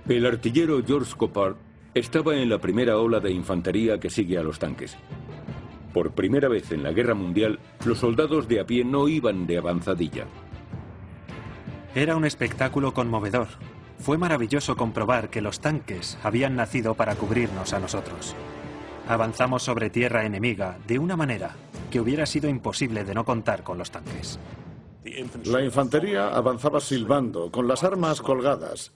El 0.08 0.26
artillero 0.26 0.82
George 0.86 1.14
Copard 1.16 1.58
estaba 1.94 2.36
en 2.36 2.50
la 2.50 2.60
primera 2.60 2.98
ola 2.98 3.20
de 3.20 3.32
infantería 3.32 4.00
que 4.00 4.10
sigue 4.10 4.38
a 4.38 4.44
los 4.44 4.58
tanques. 4.58 4.98
Por 6.00 6.12
primera 6.12 6.48
vez 6.48 6.72
en 6.72 6.82
la 6.82 6.94
guerra 6.94 7.14
mundial, 7.14 7.60
los 7.84 7.98
soldados 7.98 8.48
de 8.48 8.62
a 8.62 8.66
pie 8.66 8.86
no 8.86 9.10
iban 9.10 9.46
de 9.46 9.58
avanzadilla. 9.58 10.28
Era 11.94 12.16
un 12.16 12.24
espectáculo 12.24 12.94
conmovedor. 12.94 13.48
Fue 13.98 14.18
maravilloso 14.18 14.78
comprobar 14.78 15.30
que 15.30 15.42
los 15.42 15.60
tanques 15.60 16.18
habían 16.24 16.56
nacido 16.56 16.96
para 16.96 17.16
cubrirnos 17.16 17.74
a 17.74 17.82
nosotros. 17.82 18.34
Avanzamos 19.10 19.64
sobre 19.64 19.90
tierra 19.90 20.26
enemiga 20.26 20.78
de 20.88 21.00
una 21.00 21.18
manera 21.18 21.58
que 21.92 22.00
hubiera 22.00 22.26
sido 22.26 22.48
imposible 22.48 23.04
de 23.04 23.14
no 23.14 23.26
contar 23.26 23.64
con 23.64 23.78
los 23.78 23.92
tanques. 23.92 24.40
La 25.44 25.62
infantería 25.62 26.30
avanzaba 26.30 26.80
silbando, 26.80 27.52
con 27.52 27.68
las 27.68 27.84
armas 27.84 28.22
colgadas, 28.22 28.94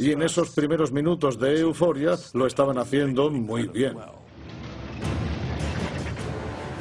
y 0.00 0.10
en 0.10 0.22
esos 0.22 0.50
primeros 0.50 0.90
minutos 0.90 1.38
de 1.38 1.60
euforia 1.60 2.16
lo 2.34 2.48
estaban 2.48 2.78
haciendo 2.78 3.30
muy 3.30 3.68
bien. 3.68 3.96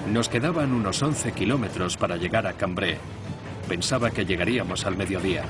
Nos 0.08 0.30
quedaban 0.30 0.74
unos 0.74 1.02
11 1.04 1.34
kilómetros 1.34 1.97
para 1.97 2.18
llegar 2.18 2.47
a 2.47 2.54
Cambrai. 2.54 2.97
Pensaba 3.68 4.10
que 4.10 4.26
llegaríamos 4.26 4.86
al 4.86 4.97
mediodía. 4.97 5.43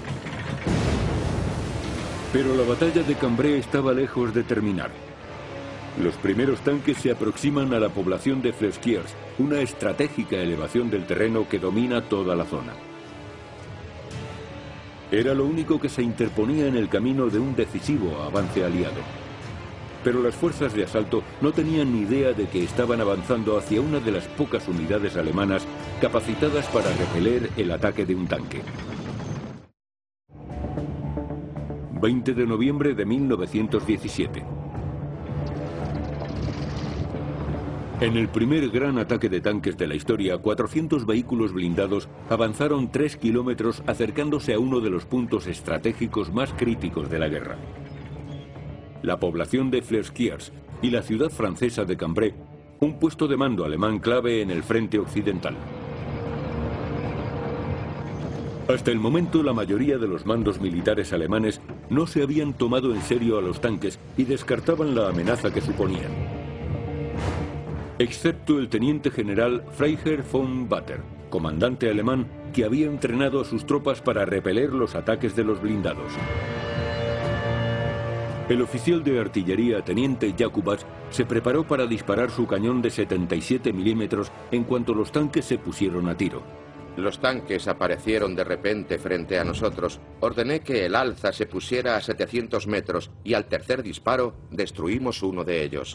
Pero 2.33 2.55
la 2.55 2.63
batalla 2.63 3.03
de 3.03 3.15
Cambrai 3.15 3.53
estaba 3.53 3.93
lejos 3.93 4.33
de 4.33 4.43
terminar. 4.43 4.91
Los 6.03 6.15
primeros 6.15 6.59
tanques 6.61 6.97
se 6.97 7.11
aproximan 7.11 7.73
a 7.73 7.79
la 7.79 7.89
población 7.89 8.41
de 8.41 8.53
Flesquiers, 8.53 9.15
una 9.37 9.59
estratégica 9.61 10.35
elevación 10.35 10.89
del 10.89 11.05
terreno 11.05 11.47
que 11.47 11.59
domina 11.59 12.01
toda 12.01 12.35
la 12.35 12.45
zona. 12.45 12.73
Era 15.11 15.33
lo 15.33 15.45
único 15.45 15.79
que 15.79 15.89
se 15.89 16.03
interponía 16.03 16.67
en 16.67 16.75
el 16.75 16.87
camino 16.87 17.27
de 17.27 17.39
un 17.39 17.55
decisivo 17.55 18.21
avance 18.21 18.63
aliado. 18.63 19.01
Pero 20.03 20.21
las 20.21 20.35
fuerzas 20.35 20.73
de 20.73 20.83
asalto 20.83 21.23
no 21.41 21.51
tenían 21.51 21.93
ni 21.93 22.01
idea 22.01 22.33
de 22.33 22.47
que 22.47 22.63
estaban 22.63 23.01
avanzando 23.01 23.57
hacia 23.57 23.81
una 23.81 23.99
de 23.99 24.11
las 24.11 24.25
pocas 24.25 24.67
unidades 24.67 25.17
alemanas 25.17 25.65
capacitadas 26.01 26.65
para 26.67 26.91
repeler 26.93 27.49
el 27.57 27.71
ataque 27.71 28.05
de 28.05 28.15
un 28.15 28.27
tanque. 28.27 28.61
20 32.01 32.33
de 32.33 32.45
noviembre 32.45 32.93
de 32.93 33.05
1917. 33.05 34.45
En 37.99 38.15
el 38.15 38.29
primer 38.29 38.69
gran 38.69 38.97
ataque 38.97 39.27
de 39.27 39.41
tanques 39.41 39.77
de 39.77 39.85
la 39.85 39.95
historia, 39.95 40.37
400 40.37 41.05
vehículos 41.05 41.51
blindados 41.51 42.07
avanzaron 42.29 42.89
3 42.89 43.17
kilómetros 43.17 43.83
acercándose 43.87 44.53
a 44.53 44.59
uno 44.59 44.79
de 44.79 44.89
los 44.89 45.03
puntos 45.03 45.47
estratégicos 45.47 46.31
más 46.31 46.53
críticos 46.53 47.09
de 47.09 47.19
la 47.19 47.27
guerra. 47.27 47.57
La 49.01 49.19
población 49.19 49.71
de 49.71 49.81
Flesquiers 49.81 50.51
y 50.81 50.89
la 50.89 51.01
ciudad 51.01 51.29
francesa 51.29 51.85
de 51.85 51.97
Cambrai, 51.97 52.33
un 52.79 52.99
puesto 52.99 53.27
de 53.27 53.37
mando 53.37 53.65
alemán 53.65 53.99
clave 53.99 54.41
en 54.41 54.51
el 54.51 54.63
frente 54.63 54.99
occidental. 54.99 55.55
Hasta 58.67 58.91
el 58.91 58.99
momento 58.99 59.41
la 59.41 59.53
mayoría 59.53 59.97
de 59.97 60.07
los 60.07 60.25
mandos 60.25 60.61
militares 60.61 61.11
alemanes 61.11 61.59
no 61.89 62.05
se 62.05 62.21
habían 62.21 62.53
tomado 62.53 62.93
en 62.93 63.01
serio 63.01 63.37
a 63.37 63.41
los 63.41 63.61
tanques 63.61 63.99
y 64.15 64.25
descartaban 64.25 64.93
la 64.93 65.09
amenaza 65.09 65.51
que 65.51 65.61
suponían 65.61 66.39
excepto 67.99 68.57
el 68.59 68.69
teniente 68.69 69.11
general 69.11 69.61
Freiherr 69.73 70.23
von 70.31 70.69
Batter, 70.69 71.01
comandante 71.29 71.89
alemán 71.89 72.25
que 72.53 72.63
había 72.63 72.87
entrenado 72.87 73.41
a 73.41 73.45
sus 73.45 73.65
tropas 73.65 74.01
para 74.01 74.25
repeler 74.25 74.71
los 74.71 74.95
ataques 74.95 75.35
de 75.35 75.43
los 75.43 75.61
blindados. 75.61 76.13
El 78.49 78.63
oficial 78.63 79.03
de 79.03 79.19
artillería, 79.19 79.85
teniente 79.85 80.33
Jakubas, 80.35 80.83
se 81.11 81.23
preparó 81.23 81.67
para 81.67 81.85
disparar 81.85 82.31
su 82.31 82.47
cañón 82.47 82.81
de 82.81 82.89
77 82.89 83.71
milímetros 83.71 84.31
en 84.51 84.63
cuanto 84.63 84.95
los 84.95 85.11
tanques 85.11 85.45
se 85.45 85.59
pusieron 85.59 86.09
a 86.09 86.17
tiro. 86.17 86.41
Los 86.97 87.19
tanques 87.19 87.67
aparecieron 87.67 88.35
de 88.35 88.43
repente 88.43 88.97
frente 88.97 89.37
a 89.37 89.43
nosotros. 89.43 89.99
Ordené 90.19 90.61
que 90.61 90.87
el 90.87 90.95
alza 90.95 91.31
se 91.31 91.45
pusiera 91.45 91.95
a 91.95 92.01
700 92.01 92.65
metros 92.65 93.11
y 93.23 93.35
al 93.35 93.45
tercer 93.45 93.83
disparo 93.83 94.33
destruimos 94.49 95.21
uno 95.21 95.43
de 95.43 95.63
ellos. 95.63 95.93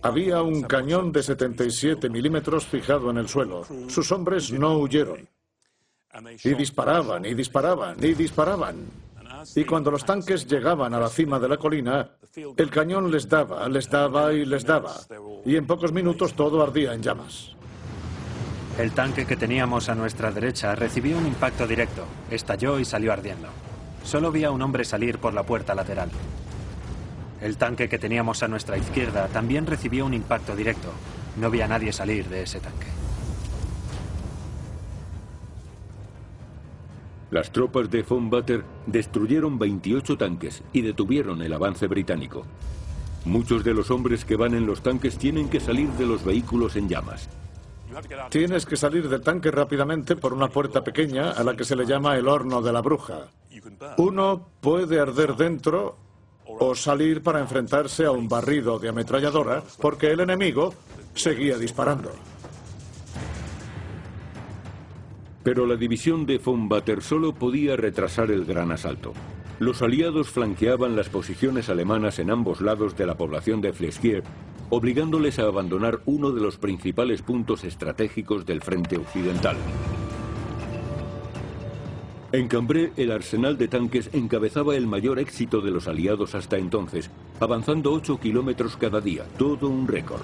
Había 0.00 0.42
un 0.42 0.62
cañón 0.62 1.10
de 1.10 1.24
77 1.24 2.08
milímetros 2.08 2.66
fijado 2.66 3.10
en 3.10 3.18
el 3.18 3.28
suelo. 3.28 3.64
Sus 3.88 4.12
hombres 4.12 4.52
no 4.52 4.78
huyeron. 4.78 5.28
Y 6.42 6.54
disparaban, 6.54 7.24
y 7.24 7.34
disparaban, 7.34 7.96
y 8.02 8.14
disparaban. 8.14 8.76
Y 9.56 9.64
cuando 9.64 9.90
los 9.90 10.04
tanques 10.04 10.46
llegaban 10.46 10.94
a 10.94 11.00
la 11.00 11.08
cima 11.08 11.38
de 11.38 11.48
la 11.48 11.56
colina, 11.56 12.10
el 12.56 12.70
cañón 12.70 13.10
les 13.10 13.28
daba, 13.28 13.68
les 13.68 13.90
daba 13.90 14.32
y 14.32 14.44
les 14.44 14.64
daba. 14.64 14.94
Y 15.44 15.56
en 15.56 15.66
pocos 15.66 15.92
minutos 15.92 16.34
todo 16.34 16.62
ardía 16.62 16.94
en 16.94 17.02
llamas. 17.02 17.50
El 18.78 18.92
tanque 18.92 19.26
que 19.26 19.36
teníamos 19.36 19.88
a 19.88 19.94
nuestra 19.94 20.32
derecha 20.32 20.74
recibió 20.74 21.16
un 21.16 21.26
impacto 21.26 21.66
directo, 21.66 22.04
estalló 22.30 22.78
y 22.80 22.84
salió 22.84 23.12
ardiendo. 23.12 23.48
Solo 24.02 24.32
vi 24.32 24.44
a 24.44 24.50
un 24.50 24.62
hombre 24.62 24.84
salir 24.84 25.18
por 25.18 25.32
la 25.32 25.44
puerta 25.44 25.74
lateral. 25.74 26.10
El 27.40 27.56
tanque 27.56 27.88
que 27.88 27.98
teníamos 27.98 28.42
a 28.42 28.48
nuestra 28.48 28.76
izquierda 28.76 29.28
también 29.28 29.66
recibió 29.66 30.06
un 30.06 30.14
impacto 30.14 30.56
directo. 30.56 30.88
No 31.36 31.50
vi 31.50 31.60
a 31.60 31.68
nadie 31.68 31.92
salir 31.92 32.28
de 32.28 32.42
ese 32.42 32.60
tanque. 32.60 32.86
Las 37.34 37.50
tropas 37.50 37.90
de 37.90 38.04
von 38.04 38.30
Butter 38.30 38.62
destruyeron 38.86 39.58
28 39.58 40.16
tanques 40.16 40.62
y 40.72 40.82
detuvieron 40.82 41.42
el 41.42 41.52
avance 41.52 41.88
británico. 41.88 42.46
Muchos 43.24 43.64
de 43.64 43.74
los 43.74 43.90
hombres 43.90 44.24
que 44.24 44.36
van 44.36 44.54
en 44.54 44.66
los 44.66 44.84
tanques 44.84 45.18
tienen 45.18 45.48
que 45.48 45.58
salir 45.58 45.88
de 45.94 46.06
los 46.06 46.24
vehículos 46.24 46.76
en 46.76 46.88
llamas. 46.88 47.28
Tienes 48.30 48.64
que 48.66 48.76
salir 48.76 49.08
del 49.08 49.20
tanque 49.20 49.50
rápidamente 49.50 50.14
por 50.14 50.32
una 50.32 50.46
puerta 50.46 50.84
pequeña 50.84 51.32
a 51.32 51.42
la 51.42 51.56
que 51.56 51.64
se 51.64 51.74
le 51.74 51.86
llama 51.86 52.16
el 52.16 52.28
horno 52.28 52.62
de 52.62 52.72
la 52.72 52.82
bruja. 52.82 53.26
Uno 53.96 54.50
puede 54.60 55.00
arder 55.00 55.34
dentro 55.34 55.96
o 56.46 56.76
salir 56.76 57.20
para 57.20 57.40
enfrentarse 57.40 58.04
a 58.04 58.12
un 58.12 58.28
barrido 58.28 58.78
de 58.78 58.90
ametralladora 58.90 59.64
porque 59.80 60.12
el 60.12 60.20
enemigo 60.20 60.72
seguía 61.16 61.58
disparando. 61.58 62.12
Pero 65.44 65.66
la 65.66 65.76
división 65.76 66.24
de 66.24 66.38
von 66.38 66.68
Batter 66.68 67.02
solo 67.02 67.34
podía 67.34 67.76
retrasar 67.76 68.30
el 68.30 68.46
gran 68.46 68.72
asalto. 68.72 69.12
Los 69.60 69.82
aliados 69.82 70.30
flanqueaban 70.30 70.96
las 70.96 71.10
posiciones 71.10 71.68
alemanas 71.68 72.18
en 72.18 72.30
ambos 72.30 72.60
lados 72.60 72.96
de 72.96 73.06
la 73.06 73.16
población 73.16 73.60
de 73.60 73.72
Flesquier, 73.72 74.24
obligándoles 74.70 75.38
a 75.38 75.42
abandonar 75.42 76.00
uno 76.06 76.32
de 76.32 76.40
los 76.40 76.56
principales 76.56 77.22
puntos 77.22 77.62
estratégicos 77.62 78.46
del 78.46 78.62
frente 78.62 78.96
occidental. 78.96 79.56
En 82.32 82.48
Cambrai, 82.48 82.90
el 82.96 83.12
arsenal 83.12 83.56
de 83.56 83.68
tanques 83.68 84.10
encabezaba 84.12 84.74
el 84.74 84.88
mayor 84.88 85.20
éxito 85.20 85.60
de 85.60 85.70
los 85.70 85.86
aliados 85.86 86.34
hasta 86.34 86.56
entonces, 86.56 87.10
avanzando 87.38 87.92
8 87.92 88.18
kilómetros 88.18 88.76
cada 88.76 89.00
día, 89.00 89.24
todo 89.38 89.68
un 89.68 89.86
récord. 89.86 90.22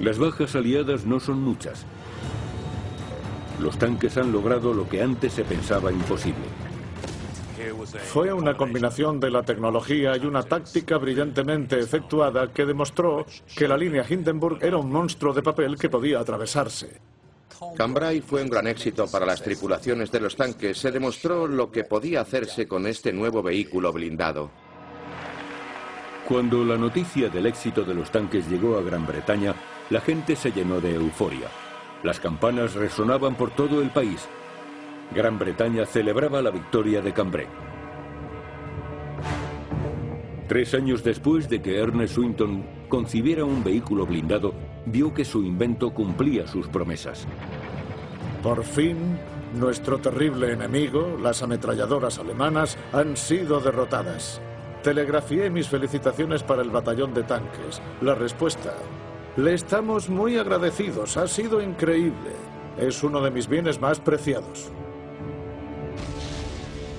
Las 0.00 0.18
bajas 0.18 0.56
aliadas 0.56 1.06
no 1.06 1.20
son 1.20 1.40
muchas. 1.40 1.86
Los 3.62 3.78
tanques 3.78 4.16
han 4.16 4.32
logrado 4.32 4.74
lo 4.74 4.88
que 4.88 5.00
antes 5.00 5.34
se 5.34 5.44
pensaba 5.44 5.92
imposible. 5.92 6.42
Fue 8.06 8.32
una 8.32 8.56
combinación 8.56 9.20
de 9.20 9.30
la 9.30 9.44
tecnología 9.44 10.16
y 10.16 10.26
una 10.26 10.42
táctica 10.42 10.98
brillantemente 10.98 11.78
efectuada 11.78 12.52
que 12.52 12.66
demostró 12.66 13.24
que 13.54 13.68
la 13.68 13.76
línea 13.76 14.04
Hindenburg 14.08 14.58
era 14.64 14.78
un 14.78 14.90
monstruo 14.90 15.32
de 15.32 15.42
papel 15.42 15.78
que 15.78 15.88
podía 15.88 16.18
atravesarse. 16.18 17.00
Cambrai 17.76 18.20
fue 18.20 18.42
un 18.42 18.50
gran 18.50 18.66
éxito 18.66 19.06
para 19.06 19.26
las 19.26 19.40
tripulaciones 19.40 20.10
de 20.10 20.18
los 20.18 20.34
tanques. 20.34 20.76
Se 20.78 20.90
demostró 20.90 21.46
lo 21.46 21.70
que 21.70 21.84
podía 21.84 22.22
hacerse 22.22 22.66
con 22.66 22.88
este 22.88 23.12
nuevo 23.12 23.44
vehículo 23.44 23.92
blindado. 23.92 24.50
Cuando 26.28 26.64
la 26.64 26.76
noticia 26.76 27.28
del 27.28 27.46
éxito 27.46 27.84
de 27.84 27.94
los 27.94 28.10
tanques 28.10 28.48
llegó 28.48 28.76
a 28.76 28.82
Gran 28.82 29.06
Bretaña, 29.06 29.54
la 29.90 30.00
gente 30.00 30.34
se 30.34 30.50
llenó 30.50 30.80
de 30.80 30.96
euforia. 30.96 31.48
Las 32.02 32.18
campanas 32.18 32.74
resonaban 32.74 33.36
por 33.36 33.50
todo 33.50 33.80
el 33.80 33.90
país. 33.90 34.28
Gran 35.14 35.38
Bretaña 35.38 35.86
celebraba 35.86 36.42
la 36.42 36.50
victoria 36.50 37.00
de 37.00 37.12
Cambrai. 37.12 37.46
Tres 40.48 40.74
años 40.74 41.04
después 41.04 41.48
de 41.48 41.62
que 41.62 41.78
Ernest 41.78 42.14
Swinton 42.14 42.64
concibiera 42.88 43.44
un 43.44 43.62
vehículo 43.62 44.04
blindado, 44.04 44.52
vio 44.86 45.14
que 45.14 45.24
su 45.24 45.42
invento 45.44 45.94
cumplía 45.94 46.46
sus 46.46 46.68
promesas. 46.68 47.26
Por 48.42 48.64
fin, 48.64 49.18
nuestro 49.54 49.98
terrible 49.98 50.52
enemigo, 50.52 51.16
las 51.22 51.42
ametralladoras 51.42 52.18
alemanas, 52.18 52.76
han 52.92 53.16
sido 53.16 53.60
derrotadas. 53.60 54.40
Telegrafié 54.82 55.48
mis 55.48 55.68
felicitaciones 55.68 56.42
para 56.42 56.62
el 56.62 56.70
batallón 56.70 57.14
de 57.14 57.22
tanques. 57.22 57.80
La 58.00 58.16
respuesta. 58.16 58.74
Le 59.36 59.54
estamos 59.54 60.10
muy 60.10 60.36
agradecidos. 60.36 61.16
Ha 61.16 61.26
sido 61.26 61.62
increíble. 61.62 62.32
Es 62.76 63.02
uno 63.02 63.22
de 63.22 63.30
mis 63.30 63.48
bienes 63.48 63.80
más 63.80 63.98
preciados. 63.98 64.70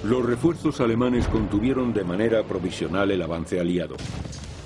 Los 0.04 0.26
refuerzos 0.26 0.82
alemanes 0.82 1.28
contuvieron 1.28 1.94
de 1.94 2.04
manera 2.04 2.42
provisional 2.44 3.12
el 3.12 3.22
avance 3.22 3.60
aliado. 3.60 3.96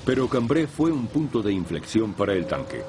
Pero 0.06 0.30
Cambrai 0.30 0.66
fue 0.66 0.92
un 0.92 1.08
punto 1.08 1.42
de 1.42 1.52
inflexión 1.52 2.14
para 2.14 2.34
el 2.34 2.48
tanque. 2.48 2.84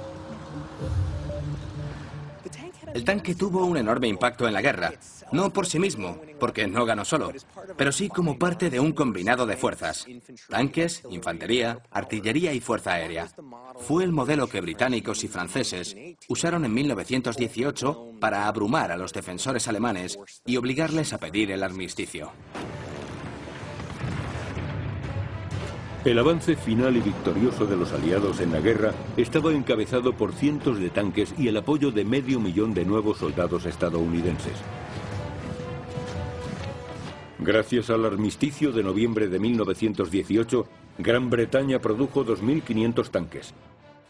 El 2.95 3.05
tanque 3.05 3.35
tuvo 3.35 3.64
un 3.64 3.76
enorme 3.76 4.07
impacto 4.07 4.47
en 4.47 4.55
la 4.55 4.62
guerra, 4.62 4.93
no 5.33 5.53
por 5.53 5.66
sí 5.66 5.79
mismo, 5.79 6.18
porque 6.39 6.66
no 6.66 6.84
ganó 6.84 7.05
solo, 7.05 7.32
pero 7.76 7.93
sí 7.93 8.09
como 8.09 8.39
parte 8.39 8.70
de 8.70 8.80
un 8.80 8.93
combinado 8.93 9.47
de 9.47 9.57
fuerzas. 9.57 10.07
Tanques, 10.49 11.03
infantería, 11.11 11.82
artillería 11.91 12.53
y 12.53 12.61
fuerza 12.61 12.93
aérea. 12.93 13.28
Fue 13.78 14.05
el 14.05 14.12
modelo 14.12 14.49
que 14.49 14.61
británicos 14.61 15.24
y 15.24 15.28
franceses 15.28 15.97
usaron 16.28 16.64
en 16.64 16.74
1918 16.74 18.12
para 18.20 18.47
abrumar 18.49 18.93
a 18.93 18.97
los 18.97 19.12
defensores 19.12 19.68
alemanes 19.68 20.18
y 20.45 20.57
obligarles 20.57 21.12
a 21.12 21.18
pedir 21.18 21.51
el 21.51 21.62
armisticio. 21.62 22.32
El 26.05 26.18
avance 26.18 26.55
final 26.55 26.97
y 26.97 27.01
victorioso 27.01 27.66
de 27.66 27.76
los 27.76 27.93
aliados 27.93 28.41
en 28.41 28.53
la 28.53 28.61
guerra 28.61 28.93
estaba 29.16 29.53
encabezado 29.53 30.12
por 30.12 30.32
cientos 30.32 30.78
de 30.78 30.91
tanques 30.91 31.34
y 31.36 31.49
el 31.49 31.57
apoyo 31.57 31.91
de 31.91 32.05
medio 32.05 32.39
millón 32.39 32.72
de 32.72 32.84
nuevos 32.84 33.18
soldados 33.18 33.66
estadounidenses. 33.66 34.55
Gracias 37.41 37.89
al 37.91 38.05
armisticio 38.05 38.72
de 38.72 38.82
noviembre 38.82 39.28
de 39.28 39.39
1918, 39.39 40.66
Gran 40.99 41.30
Bretaña 41.30 41.78
produjo 41.80 42.26
2.500 42.26 43.11
tanques. 43.11 43.55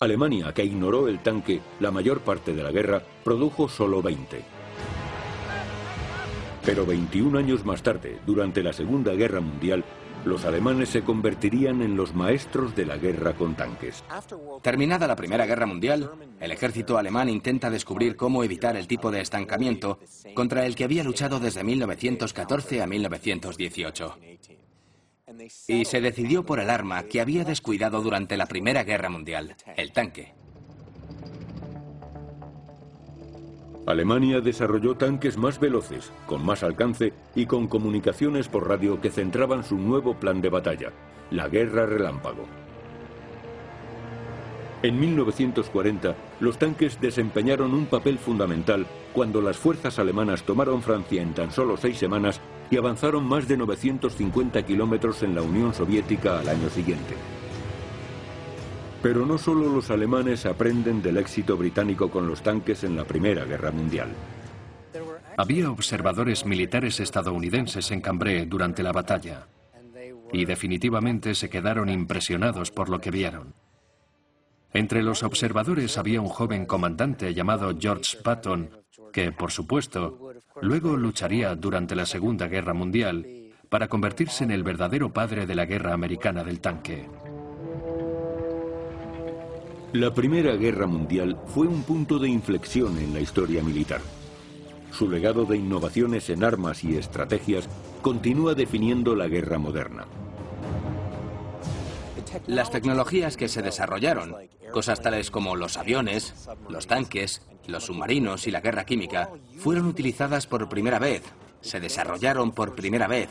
Alemania, 0.01 0.55
que 0.55 0.65
ignoró 0.65 1.09
el 1.09 1.19
tanque 1.19 1.61
la 1.79 1.91
mayor 1.91 2.21
parte 2.21 2.55
de 2.55 2.63
la 2.63 2.71
guerra, 2.71 3.03
produjo 3.25 3.69
solo 3.69 4.01
20. 4.01 4.43
Pero 6.65 6.87
21 6.87 7.39
años 7.39 7.67
más 7.67 7.83
tarde, 7.83 8.19
durante 8.25 8.63
la 8.63 8.73
Segunda 8.73 9.13
Guerra 9.13 9.41
Mundial, 9.41 9.85
los 10.25 10.45
alemanes 10.45 10.89
se 10.91 11.03
convertirían 11.03 11.83
en 11.83 11.97
los 11.97 12.15
maestros 12.15 12.75
de 12.75 12.87
la 12.87 12.97
guerra 12.97 13.35
con 13.35 13.55
tanques. 13.55 14.05
Terminada 14.63 15.07
la 15.07 15.17
Primera 15.17 15.47
Guerra 15.47 15.67
Mundial, 15.67 16.11
el 16.41 16.53
ejército 16.53 16.99
alemán 16.99 17.29
intenta 17.29 17.71
descubrir 17.71 18.17
cómo 18.17 18.45
evitar 18.45 18.77
el 18.77 18.87
tipo 18.87 19.11
de 19.11 19.21
estancamiento 19.21 19.99
contra 20.35 20.67
el 20.67 20.75
que 20.75 20.85
había 20.85 21.05
luchado 21.05 21.41
desde 21.41 21.65
1914 21.65 22.83
a 22.83 22.87
1918. 22.87 24.17
Y 25.69 25.85
se 25.85 26.01
decidió 26.01 26.45
por 26.45 26.59
el 26.59 26.71
arma 26.71 27.03
que 27.05 27.21
había 27.21 27.45
descuidado 27.45 28.01
durante 28.03 28.37
la 28.37 28.47
Primera 28.47 28.85
Guerra 28.85 29.11
Mundial, 29.11 29.57
el 29.77 29.93
tanque. 29.93 30.38
Alemania 33.89 34.43
desarrolló 34.43 34.97
tanques 34.97 35.39
más 35.39 35.59
veloces, 35.59 36.13
con 36.27 36.45
más 36.45 36.63
alcance 36.63 37.15
y 37.35 37.47
con 37.47 37.69
comunicaciones 37.69 38.47
por 38.47 38.69
radio 38.69 39.01
que 39.01 39.11
centraban 39.11 39.65
su 39.65 39.79
nuevo 39.79 40.13
plan 40.13 40.43
de 40.43 40.51
batalla, 40.51 40.93
la 41.31 41.49
Guerra 41.49 41.87
Relámpago. 41.87 42.45
En 44.83 45.01
1940, 45.01 46.15
los 46.39 46.59
tanques 46.59 47.01
desempeñaron 47.01 47.73
un 47.73 47.87
papel 47.87 48.19
fundamental 48.19 48.87
cuando 49.15 49.41
las 49.41 49.57
fuerzas 49.57 49.99
alemanas 49.99 50.43
tomaron 50.43 50.83
Francia 50.83 51.23
en 51.23 51.33
tan 51.33 51.51
solo 51.51 51.79
seis 51.79 51.97
semanas 51.97 52.43
y 52.71 52.77
avanzaron 52.77 53.25
más 53.25 53.49
de 53.49 53.57
950 53.57 54.67
kilómetros 54.67 55.23
en 55.23 55.35
la 55.35 55.41
Unión 55.41 55.73
Soviética 55.73 56.41
al 56.41 56.51
año 56.51 56.69
siguiente. 56.69 57.15
Pero 59.03 59.25
no 59.25 59.39
solo 59.39 59.73
los 59.73 59.91
alemanes 59.91 60.45
aprenden 60.47 61.03
del 61.03 61.19
éxito 61.19 61.57
británico 61.57 62.11
con 62.11 62.27
los 62.27 62.43
tanques 62.43 62.85
en 62.85 62.97
la 62.97 63.05
Primera 63.05 63.45
Guerra 63.45 63.71
Mundial. 63.71 64.09
Había 65.37 65.71
observadores 65.71 66.45
militares 66.45 66.99
estadounidenses 66.99 67.91
en 67.93 68.01
Cambrai 68.01 68.47
durante 68.47 68.83
la 68.83 68.93
batalla 68.93 69.47
y 70.33 70.45
definitivamente 70.45 71.35
se 71.35 71.49
quedaron 71.49 71.89
impresionados 71.89 72.71
por 72.71 72.89
lo 72.89 73.01
que 73.01 73.11
vieron. 73.11 73.55
Entre 74.73 75.03
los 75.03 75.23
observadores 75.23 75.97
había 75.97 76.21
un 76.21 76.29
joven 76.29 76.67
comandante 76.67 77.33
llamado 77.33 77.75
George 77.79 78.19
Patton, 78.23 78.71
que, 79.13 79.33
por 79.33 79.51
supuesto, 79.51 80.35
luego 80.61 80.97
lucharía 80.97 81.55
durante 81.55 81.95
la 81.97 82.05
Segunda 82.05 82.49
Guerra 82.49 82.75
Mundial 82.75 83.27
para 83.69 83.89
convertirse 83.89 84.45
en 84.45 84.51
el 84.51 84.63
verdadero 84.63 85.13
padre 85.13 85.47
de 85.47 85.55
la 85.55 85.67
guerra 85.67 85.95
americana 85.95 86.45
del 86.45 86.61
tanque. 86.61 87.07
La 89.95 90.13
Primera 90.13 90.55
Guerra 90.57 90.87
Mundial 90.87 91.41
fue 91.47 91.67
un 91.67 91.83
punto 91.83 92.19
de 92.19 92.29
inflexión 92.29 92.99
en 92.99 93.15
la 93.15 93.21
historia 93.21 93.63
militar. 93.63 94.03
Su 94.93 95.09
legado 95.09 95.47
de 95.47 95.57
innovaciones 95.57 96.29
en 96.29 96.45
armas 96.45 96.85
y 96.85 96.99
estrategias 96.99 97.71
continúa 98.03 98.55
definiendo 98.55 99.17
la 99.17 99.29
guerra 99.29 99.57
moderna. 99.57 100.07
Las 102.47 102.71
tecnologías 102.71 103.39
que 103.39 103.49
se 103.49 103.63
desarrollaron, 103.63 104.37
cosas 104.73 105.01
tales 105.01 105.31
como 105.31 105.57
los 105.57 105.79
aviones, 105.79 106.35
los 106.69 106.87
tanques, 106.87 107.41
los 107.67 107.85
submarinos 107.85 108.47
y 108.47 108.51
la 108.51 108.61
guerra 108.61 108.85
química, 108.85 109.31
fueron 109.57 109.87
utilizadas 109.87 110.47
por 110.47 110.69
primera 110.69 110.99
vez, 110.99 111.23
se 111.63 111.81
desarrollaron 111.81 112.53
por 112.53 112.75
primera 112.75 113.09
vez, 113.09 113.31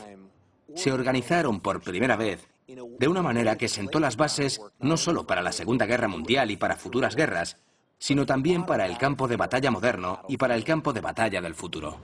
se 0.73 0.91
organizaron 0.91 1.59
por 1.59 1.81
primera 1.81 2.15
vez 2.15 2.47
de 2.67 3.07
una 3.07 3.21
manera 3.21 3.57
que 3.57 3.69
sentó 3.69 3.97
las 4.01 4.17
bases 4.17 4.59
no 4.81 4.97
solo 4.97 5.25
para 5.25 5.41
la 5.41 5.53
Segunda 5.53 5.85
Guerra 5.85 6.09
Mundial 6.09 6.51
y 6.51 6.57
para 6.57 6.75
futuras 6.75 7.15
guerras, 7.15 7.55
sino 7.97 8.25
también 8.25 8.65
para 8.65 8.85
el 8.85 8.97
campo 8.97 9.29
de 9.29 9.37
batalla 9.37 9.71
moderno 9.71 10.21
y 10.27 10.35
para 10.35 10.53
el 10.55 10.65
campo 10.65 10.91
de 10.91 10.99
batalla 10.99 11.39
del 11.39 11.55
futuro. 11.55 11.97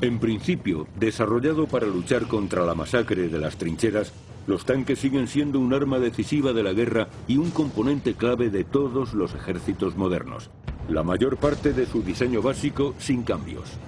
En 0.00 0.18
principio, 0.18 0.88
desarrollado 0.96 1.66
para 1.66 1.86
luchar 1.86 2.26
contra 2.26 2.64
la 2.64 2.74
masacre 2.74 3.28
de 3.28 3.38
las 3.38 3.58
trincheras, 3.58 4.14
los 4.46 4.64
tanques 4.64 4.98
siguen 4.98 5.28
siendo 5.28 5.60
un 5.60 5.74
arma 5.74 5.98
decisiva 5.98 6.54
de 6.54 6.62
la 6.62 6.72
guerra 6.72 7.08
y 7.28 7.36
un 7.36 7.50
componente 7.50 8.14
clave 8.14 8.48
de 8.48 8.64
todos 8.64 9.12
los 9.12 9.34
ejércitos 9.34 9.94
modernos. 9.94 10.50
La 10.88 11.02
mayor 11.02 11.36
parte 11.36 11.74
de 11.74 11.84
su 11.84 12.02
diseño 12.02 12.40
básico 12.40 12.94
sin 12.98 13.24
cambios. 13.24 13.78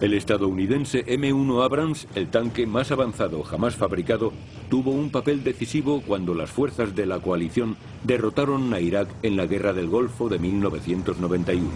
El 0.00 0.14
estadounidense 0.14 1.04
M1 1.04 1.62
Abrams, 1.62 2.08
el 2.14 2.28
tanque 2.28 2.66
más 2.66 2.90
avanzado 2.90 3.42
jamás 3.42 3.76
fabricado, 3.76 4.32
tuvo 4.70 4.92
un 4.92 5.10
papel 5.10 5.44
decisivo 5.44 6.00
cuando 6.00 6.34
las 6.34 6.50
fuerzas 6.50 6.94
de 6.94 7.04
la 7.04 7.20
coalición 7.20 7.76
derrotaron 8.02 8.72
a 8.72 8.80
Irak 8.80 9.08
en 9.22 9.36
la 9.36 9.44
Guerra 9.44 9.74
del 9.74 9.88
Golfo 9.88 10.30
de 10.30 10.38
1991. 10.38 11.68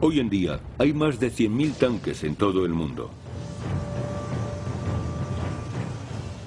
Hoy 0.00 0.18
en 0.18 0.30
día 0.30 0.60
hay 0.78 0.94
más 0.94 1.20
de 1.20 1.30
100.000 1.30 1.74
tanques 1.74 2.24
en 2.24 2.36
todo 2.36 2.64
el 2.64 2.72
mundo. 2.72 3.10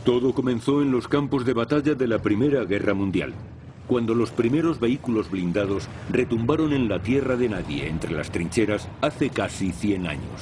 Todo 0.04 0.34
comenzó 0.34 0.82
en 0.82 0.89
los 0.91 1.08
campos 1.08 1.46
de 1.46 1.54
batalla 1.54 1.93
de 1.93 2.08
la 2.08 2.18
Primera 2.18 2.64
Guerra 2.64 2.96
Mundial 2.96 3.36
cuando 3.88 4.15
los 4.15 4.31
primeros 4.31 4.79
vehículos 4.79 5.29
blindados 5.29 5.88
retumbaron 6.09 6.73
en 6.73 6.89
la 6.89 7.01
tierra 7.01 7.36
de 7.36 7.49
nadie 7.49 7.88
entre 7.88 8.13
las 8.13 8.31
trincheras 8.31 8.88
hace 9.01 9.29
casi 9.29 9.71
100 9.71 10.07
años. 10.07 10.41